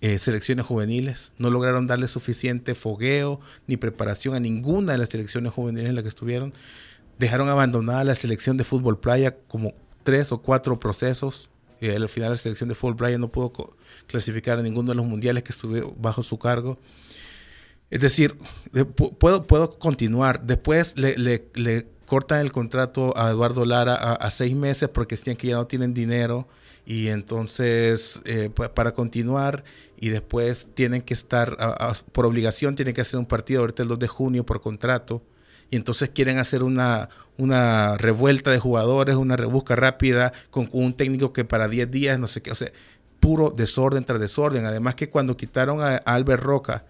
eh, 0.00 0.18
selecciones 0.18 0.64
juveniles. 0.64 1.32
No 1.38 1.50
lograron 1.50 1.86
darle 1.86 2.06
suficiente 2.06 2.74
fogueo 2.74 3.40
ni 3.66 3.76
preparación 3.76 4.34
a 4.34 4.40
ninguna 4.40 4.92
de 4.92 4.98
las 4.98 5.10
selecciones 5.10 5.52
juveniles 5.52 5.88
en 5.90 5.94
las 5.94 6.02
que 6.02 6.08
estuvieron. 6.08 6.54
Dejaron 7.18 7.48
abandonada 7.48 8.04
la 8.04 8.14
selección 8.14 8.56
de 8.56 8.64
fútbol 8.64 8.98
playa 8.98 9.36
como 9.48 9.74
tres 10.02 10.32
o 10.32 10.38
cuatro 10.38 10.78
procesos. 10.78 11.50
Y 11.80 11.88
al 11.88 12.08
final 12.08 12.30
la 12.30 12.36
selección 12.36 12.68
de 12.68 12.74
fútbol 12.74 12.96
playa 12.96 13.18
no 13.18 13.28
pudo 13.28 13.52
clasificar 14.06 14.58
a 14.58 14.62
ninguno 14.62 14.90
de 14.90 14.94
los 14.94 15.06
mundiales 15.06 15.42
que 15.42 15.52
estuvo 15.52 15.94
bajo 15.98 16.22
su 16.22 16.38
cargo. 16.38 16.78
Es 17.90 18.00
decir, 18.00 18.36
puedo, 19.18 19.46
puedo 19.46 19.78
continuar. 19.78 20.46
Después 20.46 20.94
le, 20.96 21.86
cortan 22.10 22.40
el 22.40 22.50
contrato 22.50 23.16
a 23.16 23.30
Eduardo 23.30 23.64
Lara 23.64 23.94
a, 23.94 24.14
a 24.14 24.32
seis 24.32 24.56
meses 24.56 24.88
porque 24.88 25.14
decían 25.14 25.36
que 25.36 25.46
ya 25.46 25.54
no 25.54 25.68
tienen 25.68 25.94
dinero 25.94 26.48
y 26.84 27.06
entonces 27.06 28.20
eh, 28.24 28.50
para 28.50 28.94
continuar 28.94 29.62
y 29.96 30.08
después 30.08 30.66
tienen 30.74 31.02
que 31.02 31.14
estar 31.14 31.56
por 32.10 32.26
obligación 32.26 32.74
tienen 32.74 32.96
que 32.96 33.02
hacer 33.02 33.20
un 33.20 33.26
partido 33.26 33.60
ahorita 33.60 33.84
el 33.84 33.88
2 33.90 34.00
de 34.00 34.08
junio 34.08 34.44
por 34.44 34.60
contrato 34.60 35.22
y 35.70 35.76
entonces 35.76 36.08
quieren 36.08 36.38
hacer 36.38 36.64
una, 36.64 37.10
una 37.38 37.96
revuelta 37.96 38.50
de 38.50 38.58
jugadores, 38.58 39.14
una 39.14 39.36
rebusca 39.36 39.76
rápida 39.76 40.32
con, 40.50 40.68
un 40.72 40.94
técnico 40.94 41.32
que 41.32 41.44
para 41.44 41.68
10 41.68 41.92
días, 41.92 42.18
no 42.18 42.26
sé 42.26 42.42
qué, 42.42 42.50
o 42.50 42.56
sea, 42.56 42.72
puro 43.20 43.50
desorden 43.50 44.04
tras 44.04 44.18
desorden. 44.18 44.66
Además 44.66 44.96
que 44.96 45.10
cuando 45.10 45.36
quitaron 45.36 45.80
a, 45.80 45.98
Albert 45.98 46.42
Roca, 46.42 46.86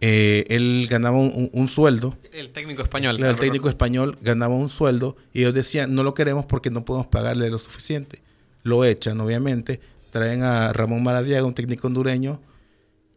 eh, 0.00 0.44
él 0.48 0.86
ganaba 0.90 1.16
un, 1.16 1.68
sueldo. 1.68 2.16
El 2.32 2.50
técnico 2.50 2.82
español. 2.82 3.22
el 3.22 3.38
técnico 3.38 3.68
español 3.68 4.18
ganaba 4.20 4.54
un 4.54 4.68
sueldo 4.68 5.16
y 5.32 5.40
ellos 5.40 5.54
decían, 5.54 5.94
no 5.94 6.02
lo 6.02 6.14
queremos 6.14 6.44
porque 6.44 6.70
no 6.70 6.84
podemos 6.84 7.06
pagarle 7.06 7.50
lo 7.50 7.58
suficiente. 7.58 8.20
Lo 8.62 8.84
echan, 8.84 9.20
obviamente. 9.20 9.80
Traen 10.10 10.42
a 10.42 10.72
Ramón 10.72 11.02
Maradiaga, 11.02 11.46
un 11.46 11.54
técnico 11.54 11.86
hondureño, 11.86 12.40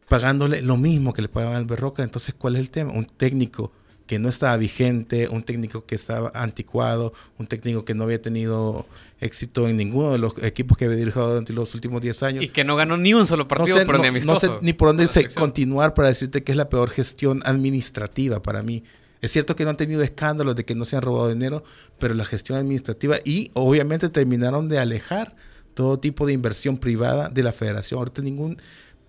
pagándole 0.07 0.61
lo 0.61 0.77
mismo 0.77 1.13
que 1.13 1.21
le 1.21 1.29
pagaban 1.29 1.55
a 1.55 1.57
Albert 1.57 1.81
Roca. 1.81 2.03
Entonces, 2.03 2.35
¿cuál 2.37 2.55
es 2.55 2.61
el 2.61 2.71
tema? 2.71 2.91
Un 2.93 3.05
técnico 3.05 3.71
que 4.09 4.17
no 4.17 4.27
estaba 4.27 4.57
vigente, 4.57 5.27
un 5.27 5.43
técnico 5.43 5.85
que 5.85 5.93
estaba 5.93 6.31
anticuado, 6.33 7.13
un 7.37 7.45
técnico 7.45 7.85
que 7.85 7.93
no 7.93 8.05
había 8.05 8.19
tenido 8.19 8.87
éxito 9.19 9.69
en 9.69 9.77
ninguno 9.77 10.13
de 10.13 10.17
los 10.17 10.33
equipos 10.41 10.79
que 10.79 10.85
había 10.85 10.97
dirigido 10.97 11.29
durante 11.29 11.53
los 11.53 11.75
últimos 11.75 12.01
10 12.01 12.23
años. 12.23 12.43
Y 12.43 12.47
que 12.47 12.63
no 12.63 12.75
ganó 12.75 12.97
ni 12.97 13.13
un 13.13 13.27
solo 13.27 13.47
partido 13.47 13.75
no 13.75 13.81
sé, 13.81 13.85
por 13.85 14.25
no, 14.25 14.35
sé 14.35 14.49
ni 14.61 14.73
por 14.73 14.87
dónde 14.87 15.07
se 15.07 15.27
continuar 15.27 15.93
para 15.93 16.07
decirte 16.07 16.43
que 16.43 16.51
es 16.51 16.57
la 16.57 16.69
peor 16.69 16.89
gestión 16.89 17.43
administrativa 17.45 18.41
para 18.41 18.63
mí. 18.63 18.83
Es 19.21 19.29
cierto 19.29 19.55
que 19.55 19.63
no 19.63 19.69
han 19.69 19.77
tenido 19.77 20.01
escándalos 20.01 20.55
de 20.55 20.65
que 20.65 20.73
no 20.73 20.85
se 20.85 20.95
han 20.95 21.03
robado 21.03 21.29
dinero, 21.29 21.63
pero 21.99 22.15
la 22.15 22.25
gestión 22.25 22.57
administrativa 22.57 23.17
y 23.23 23.51
obviamente 23.53 24.09
terminaron 24.09 24.69
de 24.69 24.79
alejar 24.79 25.35
todo 25.75 25.99
tipo 25.99 26.25
de 26.25 26.33
inversión 26.33 26.77
privada 26.77 27.29
de 27.29 27.43
la 27.43 27.51
federación. 27.51 27.99
Ahorita 27.99 28.23
ningún 28.23 28.59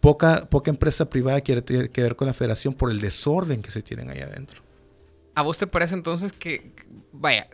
poca 0.01 0.47
poca 0.51 0.71
empresa 0.71 1.09
privada 1.09 1.41
quiere 1.41 1.63
tener 1.63 1.89
que 1.89 2.03
ver 2.03 2.17
con 2.17 2.27
la 2.27 2.35
federación 2.35 2.75
por 2.75 2.91
el 2.91 3.01
desorden 3.01 3.63
que 3.63 3.71
se 3.71 3.81
tienen 3.81 4.11
ahí 4.11 4.21
adentro. 4.21 4.61
¿A 5.41 5.43
vos 5.43 5.57
te 5.57 5.67
parece 5.67 5.95
entonces 5.95 6.35
que, 6.35 6.71
vaya, 7.13 7.49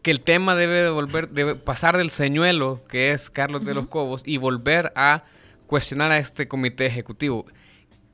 que 0.00 0.10
el 0.10 0.22
tema 0.22 0.54
debe 0.54 0.88
volver, 0.88 1.28
debe 1.28 1.54
pasar 1.54 1.98
del 1.98 2.08
señuelo, 2.08 2.80
que 2.88 3.10
es 3.10 3.28
Carlos 3.28 3.62
de 3.66 3.74
los 3.74 3.88
Cobos, 3.88 4.22
y 4.24 4.38
volver 4.38 4.90
a 4.96 5.24
cuestionar 5.66 6.12
a 6.12 6.16
este 6.16 6.48
comité 6.48 6.86
ejecutivo? 6.86 7.44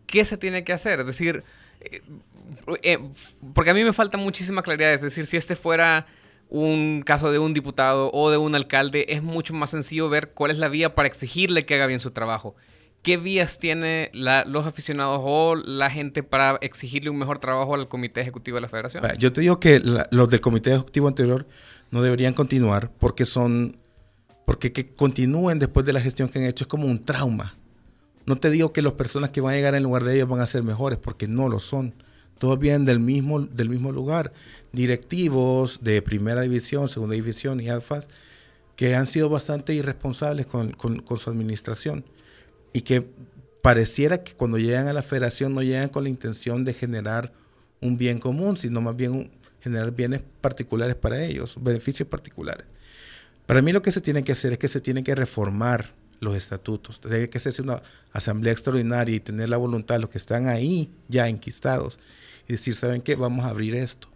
¿Qué 0.08 0.25
se 0.25 0.36
tiene 0.36 0.64
que 0.64 0.72
hacer? 0.72 0.98
Es 0.98 1.06
decir, 1.06 1.44
eh, 1.82 2.02
eh, 2.82 2.98
porque 3.54 3.70
a 3.70 3.75
mí 3.75 3.84
me 3.84 3.92
falta 3.92 4.18
muchísima 4.18 4.62
claridad. 4.62 4.94
Es 4.94 5.02
decir, 5.02 5.25
si 5.26 5.36
este 5.36 5.54
fuera 5.54 6.04
un 6.48 7.04
caso 7.06 7.30
de 7.30 7.38
un 7.38 7.54
diputado 7.54 8.10
o 8.12 8.28
de 8.32 8.38
un 8.38 8.56
alcalde, 8.56 9.06
es 9.10 9.22
mucho 9.22 9.54
más 9.54 9.70
sencillo 9.70 10.08
ver 10.08 10.32
cuál 10.32 10.50
es 10.50 10.58
la 10.58 10.66
vía 10.66 10.96
para 10.96 11.06
exigirle 11.06 11.62
que 11.62 11.76
haga 11.76 11.86
bien 11.86 12.00
su 12.00 12.10
trabajo. 12.10 12.56
¿Qué 13.06 13.18
vías 13.18 13.60
tiene 13.60 14.10
los 14.12 14.66
aficionados 14.66 15.20
o 15.22 15.54
la 15.54 15.90
gente 15.90 16.25
para 16.25 16.58
exigirle 16.60 17.08
un 17.08 17.16
mejor 17.16 17.38
trabajo 17.38 17.76
al 17.76 17.86
comité 17.86 18.20
ejecutivo 18.20 18.56
de 18.56 18.62
la 18.62 18.66
federación? 18.66 19.04
Yo 19.20 19.32
te 19.32 19.42
digo 19.42 19.60
que 19.60 19.80
los 20.10 20.28
del 20.28 20.40
comité 20.40 20.72
ejecutivo 20.72 21.06
anterior 21.06 21.46
no 21.92 22.02
deberían 22.02 22.34
continuar 22.34 22.90
porque 22.98 23.25
son, 23.25 23.76
porque 24.44 24.72
que 24.72 24.92
continúen 24.92 25.60
después 25.60 25.86
de 25.86 25.92
la 25.92 26.00
gestión 26.00 26.28
que 26.28 26.40
han 26.40 26.46
hecho 26.46 26.64
es 26.64 26.68
como 26.68 26.88
un 26.88 27.00
trauma. 27.00 27.54
No 28.25 28.34
te 28.34 28.50
digo 28.50 28.72
que 28.72 28.82
las 28.82 28.94
personas 28.94 29.30
que 29.30 29.40
van 29.40 29.52
a 29.52 29.56
llegar 29.56 29.76
en 29.76 29.84
lugar 29.84 30.02
de 30.02 30.16
ellos 30.16 30.28
van 30.28 30.40
a 30.40 30.46
ser 30.46 30.64
mejores 30.64 30.98
porque 30.98 31.28
no 31.28 31.48
lo 31.48 31.60
son. 31.60 31.94
Todos 32.38 32.58
vienen 32.58 32.86
del 32.86 32.98
mismo, 32.98 33.38
del 33.40 33.68
mismo 33.68 33.92
lugar. 33.92 34.32
Directivos 34.72 35.84
de 35.84 36.02
primera 36.02 36.40
división, 36.40 36.88
segunda 36.88 37.14
división 37.14 37.60
y 37.60 37.68
alfas 37.68 38.08
que 38.75 38.96
han 38.96 39.06
sido 39.06 39.28
bastante 39.28 39.75
irresponsables 39.75 40.46
con, 40.46 40.72
con 40.72 41.18
su 41.20 41.30
administración 41.30 42.04
y 42.76 42.83
que 42.83 43.09
pareciera 43.62 44.23
que 44.23 44.35
cuando 44.35 44.59
llegan 44.59 44.87
a 44.87 44.92
la 44.92 45.00
federación 45.00 45.54
no 45.54 45.62
llegan 45.62 45.88
con 45.88 46.02
la 46.02 46.11
intención 46.11 46.62
de 46.62 46.75
generar 46.75 47.33
un 47.80 47.97
bien 47.97 48.18
común, 48.18 48.59
sino 48.59 48.83
más 48.83 48.95
bien 48.95 49.30
generar 49.62 49.92
bienes 49.92 50.21
particulares 50.42 50.95
para 50.95 51.25
ellos, 51.25 51.56
beneficios 51.59 52.06
particulares. 52.06 52.66
Para 53.47 53.62
mí 53.62 53.73
lo 53.73 53.80
que 53.80 53.90
se 53.92 54.02
tiene 54.02 54.23
que 54.25 54.33
hacer 54.33 54.52
es 54.52 54.59
que 54.59 54.68
se 54.68 54.83
tiene 54.83 55.02
que 55.02 55.14
reformar 55.14 55.95
los 56.21 56.37
estatutos. 56.37 57.00
Tiene 57.00 57.30
que 57.30 57.38
hacerse 57.38 57.62
una 57.62 57.80
asamblea 58.12 58.52
extraordinaria 58.52 59.16
y 59.16 59.21
tener 59.21 59.49
la 59.49 59.56
voluntad 59.56 59.95
de 59.95 60.00
los 60.02 60.11
que 60.11 60.18
están 60.18 60.47
ahí 60.47 60.90
ya 61.09 61.26
enquistados 61.26 61.99
y 62.47 62.52
decir, 62.52 62.75
¿saben 62.75 63.00
qué? 63.00 63.14
Vamos 63.14 63.47
a 63.47 63.49
abrir 63.49 63.75
esto. 63.75 64.09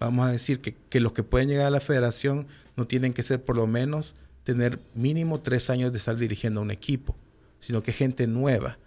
Vamos 0.00 0.26
a 0.26 0.32
decir 0.32 0.62
que, 0.62 0.74
que 0.88 1.00
los 1.00 1.12
que 1.12 1.22
pueden 1.22 1.50
llegar 1.50 1.66
a 1.66 1.70
la 1.70 1.80
federación 1.80 2.46
no 2.76 2.86
tienen 2.86 3.12
que 3.12 3.22
ser 3.22 3.44
por 3.44 3.56
lo 3.56 3.66
menos 3.66 4.14
tener 4.42 4.78
mínimo 4.94 5.38
tres 5.42 5.68
años 5.68 5.92
de 5.92 5.98
estar 5.98 6.16
dirigiendo 6.16 6.62
un 6.62 6.70
equipo 6.70 7.14
sino 7.66 7.82
que 7.82 7.92
gente 7.92 8.28
nueva, 8.28 8.78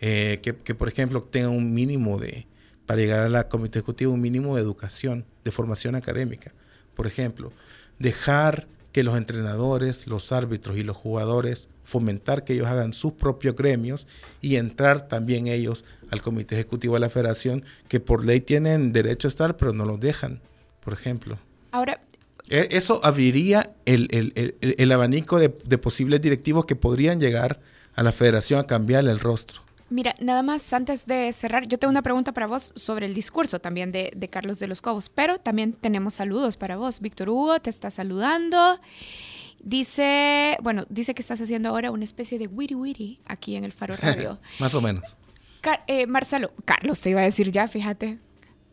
eh, 0.00 0.40
que, 0.42 0.74
por 0.74 0.88
ejemplo 0.88 1.20
tenga 1.20 1.50
un 1.50 1.74
mínimo 1.74 2.18
de, 2.18 2.46
para 2.86 2.98
llegar 2.98 3.20
a 3.20 3.28
la 3.28 3.48
comité 3.48 3.80
ejecutivo, 3.80 4.14
un 4.14 4.22
mínimo 4.22 4.56
de 4.56 4.62
educación, 4.62 5.26
de 5.44 5.50
formación 5.50 5.96
académica. 5.96 6.50
Por 6.94 7.06
ejemplo, 7.06 7.52
dejar 7.98 8.66
que 8.90 9.04
los 9.04 9.18
entrenadores, 9.18 10.06
los 10.06 10.32
árbitros 10.32 10.78
y 10.78 10.82
los 10.82 10.96
jugadores 10.96 11.68
fomentar 11.84 12.42
que 12.42 12.54
ellos 12.54 12.68
hagan 12.68 12.94
sus 12.94 13.12
propios 13.12 13.54
gremios 13.54 14.06
y 14.40 14.56
entrar 14.56 15.08
también 15.08 15.46
ellos 15.46 15.84
al 16.10 16.22
comité 16.22 16.54
ejecutivo 16.54 16.94
de 16.94 17.00
la 17.00 17.10
federación, 17.10 17.66
que 17.88 18.00
por 18.00 18.24
ley 18.24 18.40
tienen 18.40 18.94
derecho 18.94 19.28
a 19.28 19.30
estar, 19.30 19.58
pero 19.58 19.74
no 19.74 19.84
los 19.84 20.00
dejan, 20.00 20.40
por 20.82 20.94
ejemplo. 20.94 21.38
Ahora, 21.70 22.00
e, 22.48 22.68
eso 22.70 23.04
abriría 23.04 23.74
el, 23.84 24.08
el, 24.14 24.92
abanico 24.92 25.38
de, 25.38 25.54
de, 25.66 25.76
posibles 25.76 26.22
directivos 26.22 26.64
que 26.64 26.76
podrían 26.76 27.20
llegar 27.20 27.60
a 27.94 28.02
la 28.02 28.12
federación 28.12 28.60
a 28.60 28.64
cambiarle 28.64 29.10
el 29.10 29.20
rostro. 29.20 29.62
Mira, 29.92 30.14
nada 30.20 30.42
más 30.42 30.72
antes 30.72 31.04
de 31.04 31.30
cerrar, 31.34 31.68
yo 31.68 31.78
tengo 31.78 31.90
una 31.90 32.00
pregunta 32.00 32.32
para 32.32 32.46
vos 32.46 32.72
sobre 32.74 33.04
el 33.04 33.12
discurso 33.12 33.58
también 33.58 33.92
de, 33.92 34.28
Carlos 34.30 34.58
de 34.58 34.66
los 34.66 34.80
Cobos, 34.80 35.10
pero 35.10 35.38
también 35.38 35.74
tenemos 35.74 36.14
saludos 36.14 36.56
para 36.56 36.76
vos. 36.76 37.00
Víctor 37.00 37.28
Hugo 37.28 37.60
te 37.60 37.68
está 37.68 37.90
saludando. 37.90 38.80
Dice, 39.60 40.56
bueno, 40.62 40.86
dice 40.88 41.14
que 41.14 41.20
estás 41.20 41.42
haciendo 41.42 41.68
ahora 41.68 41.90
una 41.90 42.04
especie 42.04 42.38
de 42.38 42.46
witty 42.46 42.74
witty 42.74 43.18
aquí 43.26 43.54
en 43.54 43.64
el 43.64 43.72
Faro 43.72 43.94
Radio. 43.96 44.38
Más 44.58 44.74
o 44.74 44.80
menos. 44.80 45.18
Eh, 45.86 46.06
Marcelo, 46.06 46.52
Carlos 46.64 47.02
te 47.02 47.10
iba 47.10 47.20
a 47.20 47.24
decir 47.24 47.52
ya, 47.52 47.68
fíjate. 47.68 48.18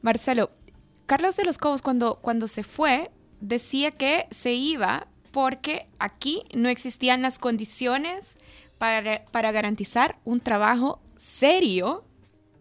Marcelo, 0.01 0.49
Carlos 1.05 1.35
de 1.35 1.43
los 1.43 1.57
Cobos 1.57 1.81
cuando, 1.81 2.19
cuando 2.21 2.47
se 2.47 2.63
fue 2.63 3.11
decía 3.41 3.91
que 3.91 4.25
se 4.31 4.53
iba 4.53 5.07
porque 5.31 5.87
aquí 5.99 6.43
no 6.53 6.69
existían 6.69 7.21
las 7.21 7.39
condiciones 7.39 8.37
para, 8.79 9.51
garantizar 9.51 10.17
un 10.23 10.39
trabajo 10.39 10.99
serio 11.17 12.03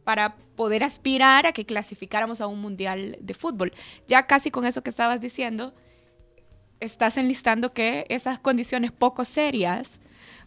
para 0.04 0.36
poder 0.56 0.84
aspirar 0.84 1.46
a 1.46 1.52
que 1.52 1.64
clasificáramos 1.64 2.40
a 2.40 2.46
un 2.46 2.60
mundial 2.60 3.16
de 3.20 3.34
fútbol. 3.34 3.72
Ya 4.06 4.26
casi 4.26 4.50
con 4.50 4.66
eso 4.66 4.82
que 4.82 4.90
estabas 4.90 5.20
diciendo, 5.20 5.74
estás 6.80 7.16
enlistando 7.16 7.72
que 7.72 8.04
esas 8.08 8.38
condiciones 8.38 8.90
poco 8.90 9.24
serias 9.24 10.00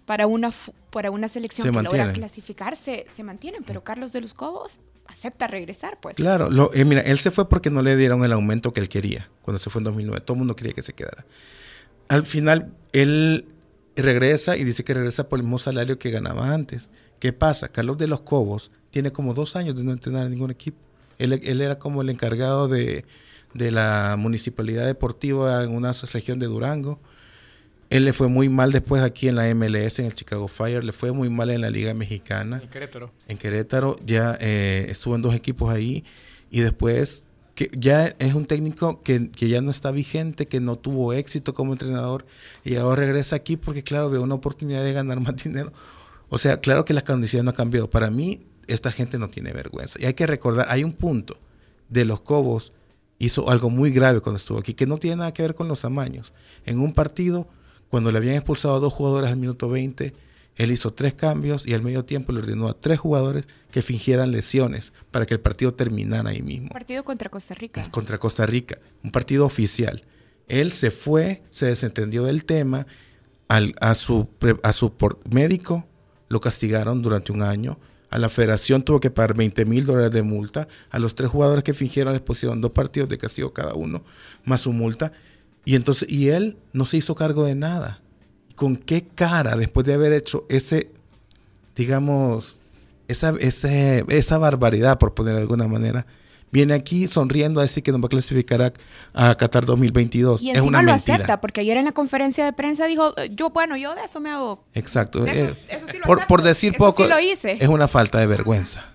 para 0.06 0.28
una, 0.28 0.50
para 0.92 1.10
una 1.10 1.28
selección 1.28 1.74
que 1.74 1.82
logra 1.82 2.12
clasificarse 2.12 3.06
se 3.10 3.24
mantienen, 3.24 3.63
pero 3.63 3.84
Carlos 3.84 4.12
de 4.12 4.22
los 4.22 4.34
Cobos 4.34 4.82
acepta 5.06 5.48
regresar, 5.48 6.00
pues. 6.01 6.18
Claro, 6.18 6.50
lo, 6.50 6.74
eh, 6.74 6.84
mira, 6.84 7.01
él 7.01 7.20
se 7.20 7.32
fue 7.32 7.48
porque 7.48 7.70
no 7.70 7.82
le 7.82 7.96
dieron 7.96 8.25
el 8.25 8.34
aumento 8.34 8.74
que 8.74 8.82
él 8.82 8.90
quería 8.90 9.30
cuando 9.42 9.60
se 9.60 9.70
fue 9.70 9.80
en 9.80 9.86
2009. 9.86 10.22
Todo 10.22 10.36
el 10.36 10.40
mundo 10.40 10.56
quería 10.56 10.74
que 10.74 10.82
se 10.82 10.94
quedara. 10.94 11.25
Al 12.10 12.25
final, 12.25 12.74
él 12.92 13.46
regresa 13.95 14.57
y 14.57 14.63
dice 14.63 14.83
que 14.83 14.93
regresa 14.93 15.27
por 15.27 15.39
el 15.39 15.43
mismo 15.43 15.57
salario 15.57 16.00
que 16.00 16.12
ganaba 16.12 16.53
antes. 16.53 16.89
¿Qué 17.19 17.33
pasa? 17.33 17.69
Carlos 17.69 17.98
de 17.98 18.07
los 18.07 18.21
Cobos 18.21 18.71
tiene 18.89 19.12
como 19.12 19.33
dos 19.33 19.55
años 19.55 19.75
de 19.75 19.83
no 19.83 19.91
entrenar 19.91 20.25
en 20.25 20.31
ningún 20.31 20.51
equipo. 20.51 20.77
Él, 21.19 21.62
era 21.62 21.77
como 21.77 22.01
el 22.01 22.10
encargado 22.10 22.67
de, 22.67 23.05
la 23.53 24.15
municipalidad 24.17 24.86
deportiva 24.86 25.63
en 25.63 25.75
una 25.75 25.91
región 25.91 26.39
de 26.39 26.48
Durango. 26.48 27.00
Él 27.91 28.05
le 28.05 28.13
fue 28.13 28.27
muy 28.27 28.50
mal 28.50 28.71
después 28.71 29.03
aquí 29.03 29.27
en 29.27 29.36
la 29.36 29.53
MLS, 29.53 30.00
en 30.00 30.05
el 30.05 30.15
Chicago 30.15 30.48
Fire, 30.48 30.83
le 30.83 30.93
fue 30.93 31.12
muy 31.12 31.29
mal 31.29 31.50
en 31.50 31.62
la 31.62 31.69
Liga 31.69 31.93
Mexicana. 31.93 32.62
En 32.63 32.69
Querétaro. 32.69 33.12
En 33.27 33.38
Querétaro, 33.38 33.98
ya 34.05 34.38
eh, 34.39 34.88
estuvo 34.89 35.15
en 35.15 35.21
dos 35.21 35.36
equipos 35.36 35.69
ahí 35.69 36.05
y 36.50 36.62
después 36.62 37.24
que 37.62 37.77
ya 37.77 38.08
es 38.18 38.34
un 38.34 38.46
técnico 38.46 39.01
que, 39.01 39.30
ya 39.38 39.62
no 39.62 39.70
está 39.70 39.91
vigente, 39.91 40.48
que 40.48 40.60
no 40.60 40.77
tuvo 40.77 41.13
éxito 41.13 41.53
como 41.53 41.74
entrenador 41.74 42.25
y 42.63 42.75
ahora 42.77 43.01
regresa 43.01 43.36
aquí 43.36 43.56
porque, 43.56 43.84
claro, 43.84 44.10
ve 44.10 44.18
una 44.18 44.34
oportunidad 44.34 44.84
de 44.84 44.94
ganar 44.94 45.20
más 45.20 45.36
dinero. 45.44 45.72
O 46.30 46.39
sea, 46.39 46.60
claro 46.60 46.86
que 46.86 46.96
las 46.96 47.03
condiciones 47.03 47.44
no 47.44 47.51
han 47.51 47.56
cambiado. 47.56 47.88
Para 47.88 48.10
mí, 48.10 48.39
esta 48.65 48.91
gente 48.91 49.20
no 49.20 49.30
tiene 49.30 49.53
vergüenza. 49.53 50.00
Y 50.01 50.06
hay 50.06 50.15
que 50.15 50.25
recordar, 50.25 50.65
hay 50.70 50.84
un 50.84 50.94
punto 50.94 51.38
de 51.88 52.06
los 52.06 52.22
Cobos, 52.22 52.74
hizo 53.20 53.48
algo 53.51 53.70
muy 53.70 53.91
grave 53.91 54.22
cuando 54.22 54.38
estuvo 54.38 54.58
aquí, 54.58 54.74
que 54.74 54.88
no 54.88 54.98
tiene 54.98 55.18
nada 55.18 55.32
que 55.32 55.44
ver 55.44 55.53
con 55.53 55.68
los 55.68 55.86
amaños. 55.86 56.34
En 56.65 56.80
un 56.80 56.94
partido, 56.94 57.48
cuando 57.89 58.12
le 58.12 58.18
habían 58.18 58.36
expulsado 58.36 58.75
a 58.75 58.80
dos 58.80 58.91
jugadores 58.91 59.30
al 59.30 59.38
minuto 59.38 59.70
20, 59.70 60.15
él 60.55 60.72
hizo 60.72 60.93
tres 60.93 61.13
cambios 61.13 61.65
y 61.65 61.74
al 61.74 61.81
medio 61.81 62.05
tiempo 62.05 62.31
le 62.31 62.39
ordenó 62.39 62.67
a 62.67 62.79
tres 62.79 63.00
jugadores 63.00 63.46
que 63.72 63.81
fingieran 63.81 64.31
lesiones 64.31 64.93
para 65.10 65.25
que 65.25 65.34
el 65.34 65.39
partido 65.39 65.74
terminara 65.74 66.29
ahí 66.29 66.41
mismo. 66.41 66.70
Partido 66.70 67.03
contra 67.03 67.29
Costa 67.29 67.53
Rica. 67.53 67.89
Contra 67.91 68.17
Costa 68.17 68.46
Rica, 68.46 68.77
un 69.03 69.12
partido 69.12 69.46
oficial. 69.46 70.03
Él 70.48 70.72
se 70.72 70.91
fue, 70.91 71.43
se 71.50 71.67
desentendió 71.67 72.24
del 72.24 72.43
tema, 72.43 72.86
al, 73.48 73.75
a 73.79 73.96
su, 73.96 74.29
a 74.63 74.74
su 74.74 74.93
médico 75.29 75.86
lo 76.27 76.39
castigaron 76.39 77.01
durante 77.01 77.31
un 77.31 77.41
año. 77.41 77.79
A 78.10 78.17
la 78.17 78.27
federación 78.27 78.84
tuvo 78.84 79.00
que 79.00 79.10
pagar 79.12 79.36
20 79.36 79.65
mil 79.65 79.86
dólares 79.86 80.12
de 80.12 80.22
multa. 80.22 80.67
A 80.89 81.00
los 81.00 81.15
tres 81.15 81.29
jugadores 81.29 81.63
que 81.63 81.74
fingieron 81.74 82.13
les 82.13 82.22
pusieron 82.22 82.60
dos 82.60 82.72
partidos 82.72 83.10
de 83.10 83.17
castigo 83.17 83.53
cada 83.53 83.74
uno, 83.74 84.03
más 84.43 84.62
su 84.62 84.74
multa. 84.74 85.13
Y 85.63 85.75
entonces, 85.75 86.10
y 86.10 86.29
él 86.29 86.58
no 86.74 86.86
se 86.86 86.98
hizo 86.98 87.15
cargo 87.15 87.46
de 87.46 87.55
nada. 87.55 88.00
¿Con 88.62 88.75
qué 88.75 89.08
cara, 89.15 89.56
después 89.56 89.88
de 89.88 89.96
haber 89.96 90.13
hecho 90.13 90.46
ese, 90.48 90.88
digamos, 91.75 92.60
esa, 93.08 93.34
esa 93.39 94.38
barbaridad, 94.38 95.00
por 95.00 95.15
poner 95.15 95.34
de 95.34 95.41
alguna 95.41 95.68
manera, 95.68 96.06
viene 96.51 96.75
aquí 96.75 97.08
sonriendo 97.08 97.60
a 97.60 97.63
decir 97.63 97.82
que 97.82 97.91
nos 97.91 98.00
va 98.00 98.06
a 98.06 98.10
clasificar 98.10 98.72
a, 99.15 99.34
Qatar 99.34 99.65
2022. 99.65 100.44
Y 100.44 100.50
encima 100.50 100.62
es 100.62 100.68
una 100.68 100.84
lo 100.84 100.94
acepta, 100.94 101.41
porque 101.41 101.62
ayer 101.62 101.75
en 101.77 101.86
la 101.86 101.91
conferencia 101.94 102.46
de 102.46 102.53
prensa 102.53 102.86
dijo, 102.86 103.15
yo, 103.32 103.50
bueno, 103.50 103.77
yo 103.77 103.96
de 103.96 104.03
eso 104.03 104.20
me 104.20 104.30
hago... 104.30 104.63
Exacto. 104.75 105.25
Eso, 105.25 105.56
eh, 105.68 105.80
sí 105.84 105.98
lo 105.98 106.06
por, 106.06 106.27
por, 106.27 106.44
decir 106.44 106.75
poco, 106.77 107.08
lo 107.08 107.20
hice. 107.20 107.58
es 107.60 107.68
una 107.68 107.88
falta 107.88 108.20
de 108.20 108.27
vergüenza. 108.27 108.86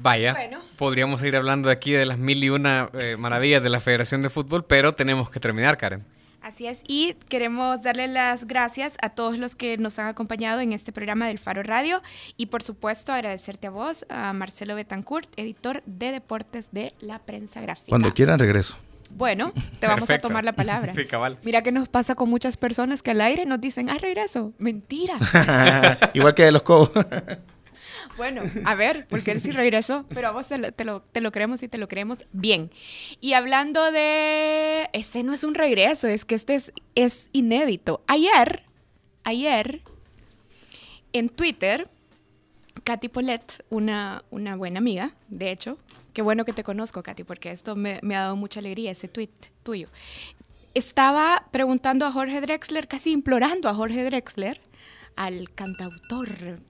Vaya, 0.00 0.34
podríamos 0.76 1.22
ir 1.22 1.36
hablando 1.36 1.70
aquí 1.70 1.92
de 1.92 2.04
las 2.04 2.18
mil 2.18 2.42
y 2.42 2.50
una 2.50 2.90
eh, 2.94 3.14
maravillas 3.16 3.62
de 3.62 3.68
la 3.68 3.78
Federación 3.78 4.22
de 4.22 4.28
Fútbol, 4.28 4.64
pero 4.64 4.92
tenemos 4.92 5.30
que 5.30 5.38
terminar, 5.38 5.78
Karen. 5.78 6.02
Así 6.46 6.68
es, 6.68 6.84
y 6.86 7.14
queremos 7.28 7.82
darle 7.82 8.06
las 8.06 8.46
gracias 8.46 8.96
a 9.02 9.08
todos 9.08 9.36
los 9.36 9.56
que 9.56 9.78
nos 9.78 9.98
han 9.98 10.06
acompañado 10.06 10.60
en 10.60 10.72
este 10.72 10.92
programa 10.92 11.26
del 11.26 11.40
Faro 11.40 11.64
Radio 11.64 12.00
y 12.36 12.46
por 12.46 12.62
supuesto 12.62 13.12
agradecerte 13.12 13.66
a 13.66 13.70
vos, 13.70 14.06
a 14.08 14.32
Marcelo 14.32 14.76
Betancourt, 14.76 15.28
editor 15.36 15.82
de 15.86 16.12
deportes 16.12 16.70
de 16.70 16.94
la 17.00 17.18
prensa 17.18 17.60
gráfica. 17.60 17.88
Cuando 17.88 18.14
quieran 18.14 18.38
regreso. 18.38 18.76
Bueno, 19.10 19.52
te 19.80 19.88
vamos 19.88 20.08
a 20.08 20.20
tomar 20.20 20.44
la 20.44 20.52
palabra. 20.52 20.92
Sí, 20.94 21.06
cabal. 21.06 21.36
Mira 21.42 21.62
que 21.62 21.72
nos 21.72 21.88
pasa 21.88 22.14
con 22.14 22.30
muchas 22.30 22.56
personas 22.56 23.02
que 23.02 23.10
al 23.10 23.22
aire 23.22 23.44
nos 23.44 23.60
dicen, 23.60 23.90
ah, 23.90 23.98
regreso. 23.98 24.52
Mentira. 24.58 25.18
Igual 26.14 26.34
que 26.34 26.44
de 26.44 26.52
los 26.52 26.62
cobos. 26.62 26.92
Bueno, 28.16 28.42
a 28.64 28.74
ver, 28.74 29.06
porque 29.08 29.30
él 29.32 29.40
sí 29.40 29.50
regresó, 29.50 30.06
pero 30.08 30.28
a 30.28 30.30
vos 30.30 30.48
te 30.48 30.84
lo, 30.84 31.32
creemos 31.32 31.62
y 31.62 31.68
te 31.68 31.78
lo 31.78 31.88
creemos 31.88 32.26
bien. 32.32 32.70
Y 33.20 33.34
hablando 33.34 33.92
de, 33.92 34.88
este 34.92 35.22
no 35.22 35.32
es 35.32 35.44
un 35.44 35.54
regreso, 35.54 36.08
es 36.08 36.24
que 36.24 36.34
este 36.34 36.54
es, 36.54 36.72
es 36.94 37.28
inédito. 37.32 38.02
Ayer, 38.06 38.62
ayer, 39.24 39.82
en 41.12 41.28
Twitter, 41.28 41.88
Katy 42.84 43.08
Polet, 43.08 43.64
una, 43.70 44.24
una 44.30 44.56
buena 44.56 44.78
amiga, 44.78 45.14
de 45.28 45.50
hecho, 45.50 45.78
qué 46.12 46.22
bueno 46.22 46.44
que 46.44 46.52
te 46.52 46.64
conozco, 46.64 47.02
Katy, 47.02 47.24
porque 47.24 47.50
esto 47.50 47.76
me, 47.76 47.98
me 48.02 48.16
ha 48.16 48.20
dado 48.20 48.36
mucha 48.36 48.60
alegría, 48.60 48.90
ese 48.90 49.08
tweet 49.08 49.30
tuyo. 49.62 49.88
Estaba 50.74 51.48
preguntando 51.52 52.06
a 52.06 52.12
Jorge 52.12 52.40
Drexler, 52.40 52.86
casi 52.86 53.12
implorando 53.12 53.68
a 53.68 53.74
Jorge 53.74 54.04
Drexler, 54.04 54.60
al 55.16 55.50
cantautor 55.54 56.60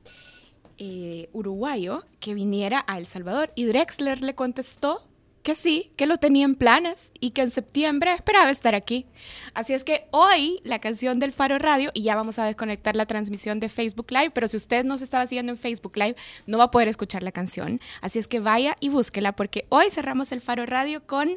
eh, 0.78 1.28
uruguayo 1.32 2.02
que 2.20 2.34
viniera 2.34 2.84
a 2.86 2.98
El 2.98 3.06
Salvador 3.06 3.52
y 3.54 3.64
Drexler 3.64 4.22
le 4.22 4.34
contestó 4.34 5.06
que 5.46 5.54
sí, 5.54 5.92
que 5.94 6.06
lo 6.06 6.16
tenía 6.16 6.44
en 6.44 6.56
planes 6.56 7.12
y 7.20 7.30
que 7.30 7.42
en 7.42 7.52
septiembre 7.52 8.12
esperaba 8.12 8.50
estar 8.50 8.74
aquí. 8.74 9.06
Así 9.54 9.74
es 9.74 9.84
que 9.84 10.08
hoy 10.10 10.60
la 10.64 10.80
canción 10.80 11.20
del 11.20 11.32
Faro 11.32 11.60
Radio, 11.60 11.92
y 11.94 12.02
ya 12.02 12.16
vamos 12.16 12.40
a 12.40 12.44
desconectar 12.44 12.96
la 12.96 13.06
transmisión 13.06 13.60
de 13.60 13.68
Facebook 13.68 14.10
Live, 14.10 14.32
pero 14.34 14.48
si 14.48 14.56
usted 14.56 14.84
no 14.84 14.98
se 14.98 15.04
estaba 15.04 15.24
siguiendo 15.24 15.52
en 15.52 15.56
Facebook 15.56 15.96
Live, 15.96 16.16
no 16.48 16.58
va 16.58 16.64
a 16.64 16.70
poder 16.72 16.88
escuchar 16.88 17.22
la 17.22 17.30
canción. 17.30 17.80
Así 18.00 18.18
es 18.18 18.26
que 18.26 18.40
vaya 18.40 18.74
y 18.80 18.88
búsquela, 18.88 19.36
porque 19.36 19.66
hoy 19.68 19.88
cerramos 19.88 20.32
el 20.32 20.40
Faro 20.40 20.66
Radio 20.66 21.06
con 21.06 21.30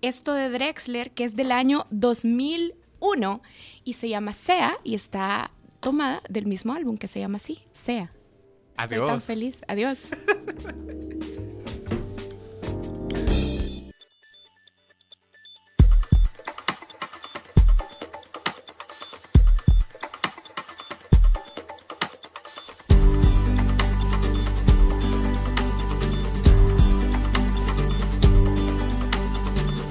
esto 0.00 0.34
de 0.34 0.50
Drexler, 0.50 1.12
que 1.12 1.22
es 1.22 1.36
del 1.36 1.52
año 1.52 1.86
2001 1.90 3.42
y 3.84 3.92
se 3.92 4.08
llama 4.08 4.32
Sea 4.32 4.76
y 4.82 4.96
está 4.96 5.52
tomada 5.78 6.20
del 6.28 6.46
mismo 6.46 6.72
álbum 6.72 6.98
que 6.98 7.06
se 7.06 7.20
llama 7.20 7.36
así, 7.36 7.60
Sea. 7.72 8.10
Adiós. 8.76 9.00
Soy 9.00 9.06
tan 9.06 9.20
feliz. 9.20 9.62
Adiós. 9.68 10.08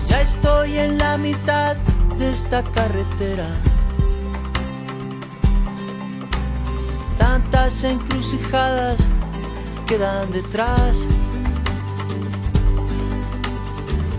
Ya 0.08 0.22
estoy 0.22 0.78
en 0.78 0.98
la 0.98 1.18
mitad 1.18 1.76
de 2.18 2.32
esta 2.32 2.64
carretera 2.64 3.48
tantas 7.62 7.84
encrucijadas 7.84 8.98
quedan 9.86 10.32
detrás. 10.32 11.08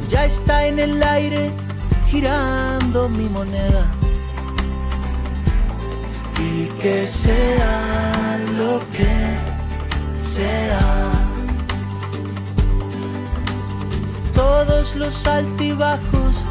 Ya 0.09 0.24
está 0.24 0.66
en 0.66 0.78
el 0.78 1.02
aire 1.02 1.50
girando 2.09 3.09
mi 3.09 3.28
moneda. 3.28 3.85
Y 6.38 6.66
que 6.81 7.09
sea 7.09 8.38
lo 8.57 8.81
que 8.90 9.12
sea. 10.22 11.11
Todos 14.35 14.94
los 14.94 15.26
altibajos 15.26 16.44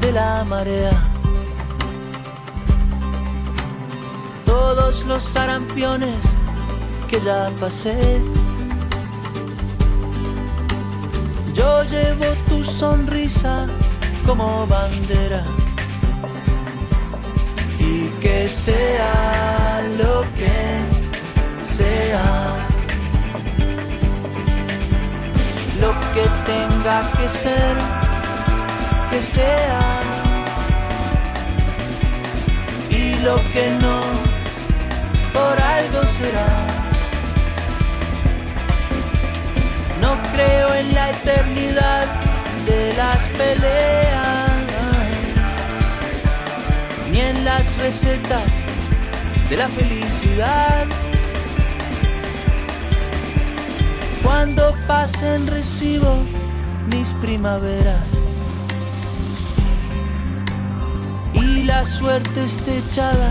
de 0.00 0.12
la 0.12 0.44
marea 0.44 1.11
los 5.00 5.22
sarampiones 5.22 6.36
que 7.08 7.18
ya 7.18 7.50
pasé. 7.58 8.20
Yo 11.54 11.82
llevo 11.84 12.26
tu 12.48 12.62
sonrisa 12.62 13.66
como 14.26 14.66
bandera 14.66 15.44
y 17.78 18.08
que 18.20 18.48
sea 18.48 19.82
lo 19.96 20.20
que 20.38 21.64
sea, 21.64 22.54
lo 25.80 25.90
que 26.12 26.24
tenga 26.44 26.98
que 27.16 27.28
ser, 27.28 27.76
que 29.10 29.22
sea 29.22 29.80
y 32.90 33.14
lo 33.20 33.36
que 33.52 33.70
no 33.80 34.31
por 35.32 35.60
algo 35.60 36.06
será. 36.06 36.48
No 40.00 40.16
creo 40.32 40.74
en 40.74 40.94
la 40.94 41.10
eternidad 41.10 42.06
de 42.66 42.94
las 42.94 43.28
peleas, 43.28 44.52
ni 47.10 47.20
en 47.20 47.44
las 47.44 47.76
recetas 47.78 48.64
de 49.48 49.56
la 49.56 49.68
felicidad. 49.68 50.86
Cuando 54.22 54.74
pasen 54.86 55.46
recibo 55.46 56.16
mis 56.88 57.12
primaveras 57.14 58.18
y 61.34 61.62
la 61.64 61.84
suerte 61.84 62.44
esté 62.44 62.78
echada 62.78 63.30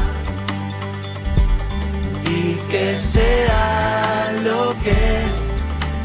que 2.71 2.95
sea 2.95 4.31
lo 4.43 4.73
que 4.81 5.03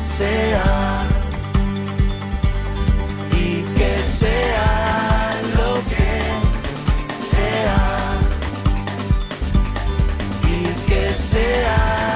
sea. 0.04 1.06
Y 3.30 3.62
que 3.78 4.02
sea 4.02 5.40
lo 5.54 5.74
que 5.92 6.16
sea. 7.24 8.18
Y 10.42 10.90
que 10.90 11.14
sea 11.14 12.15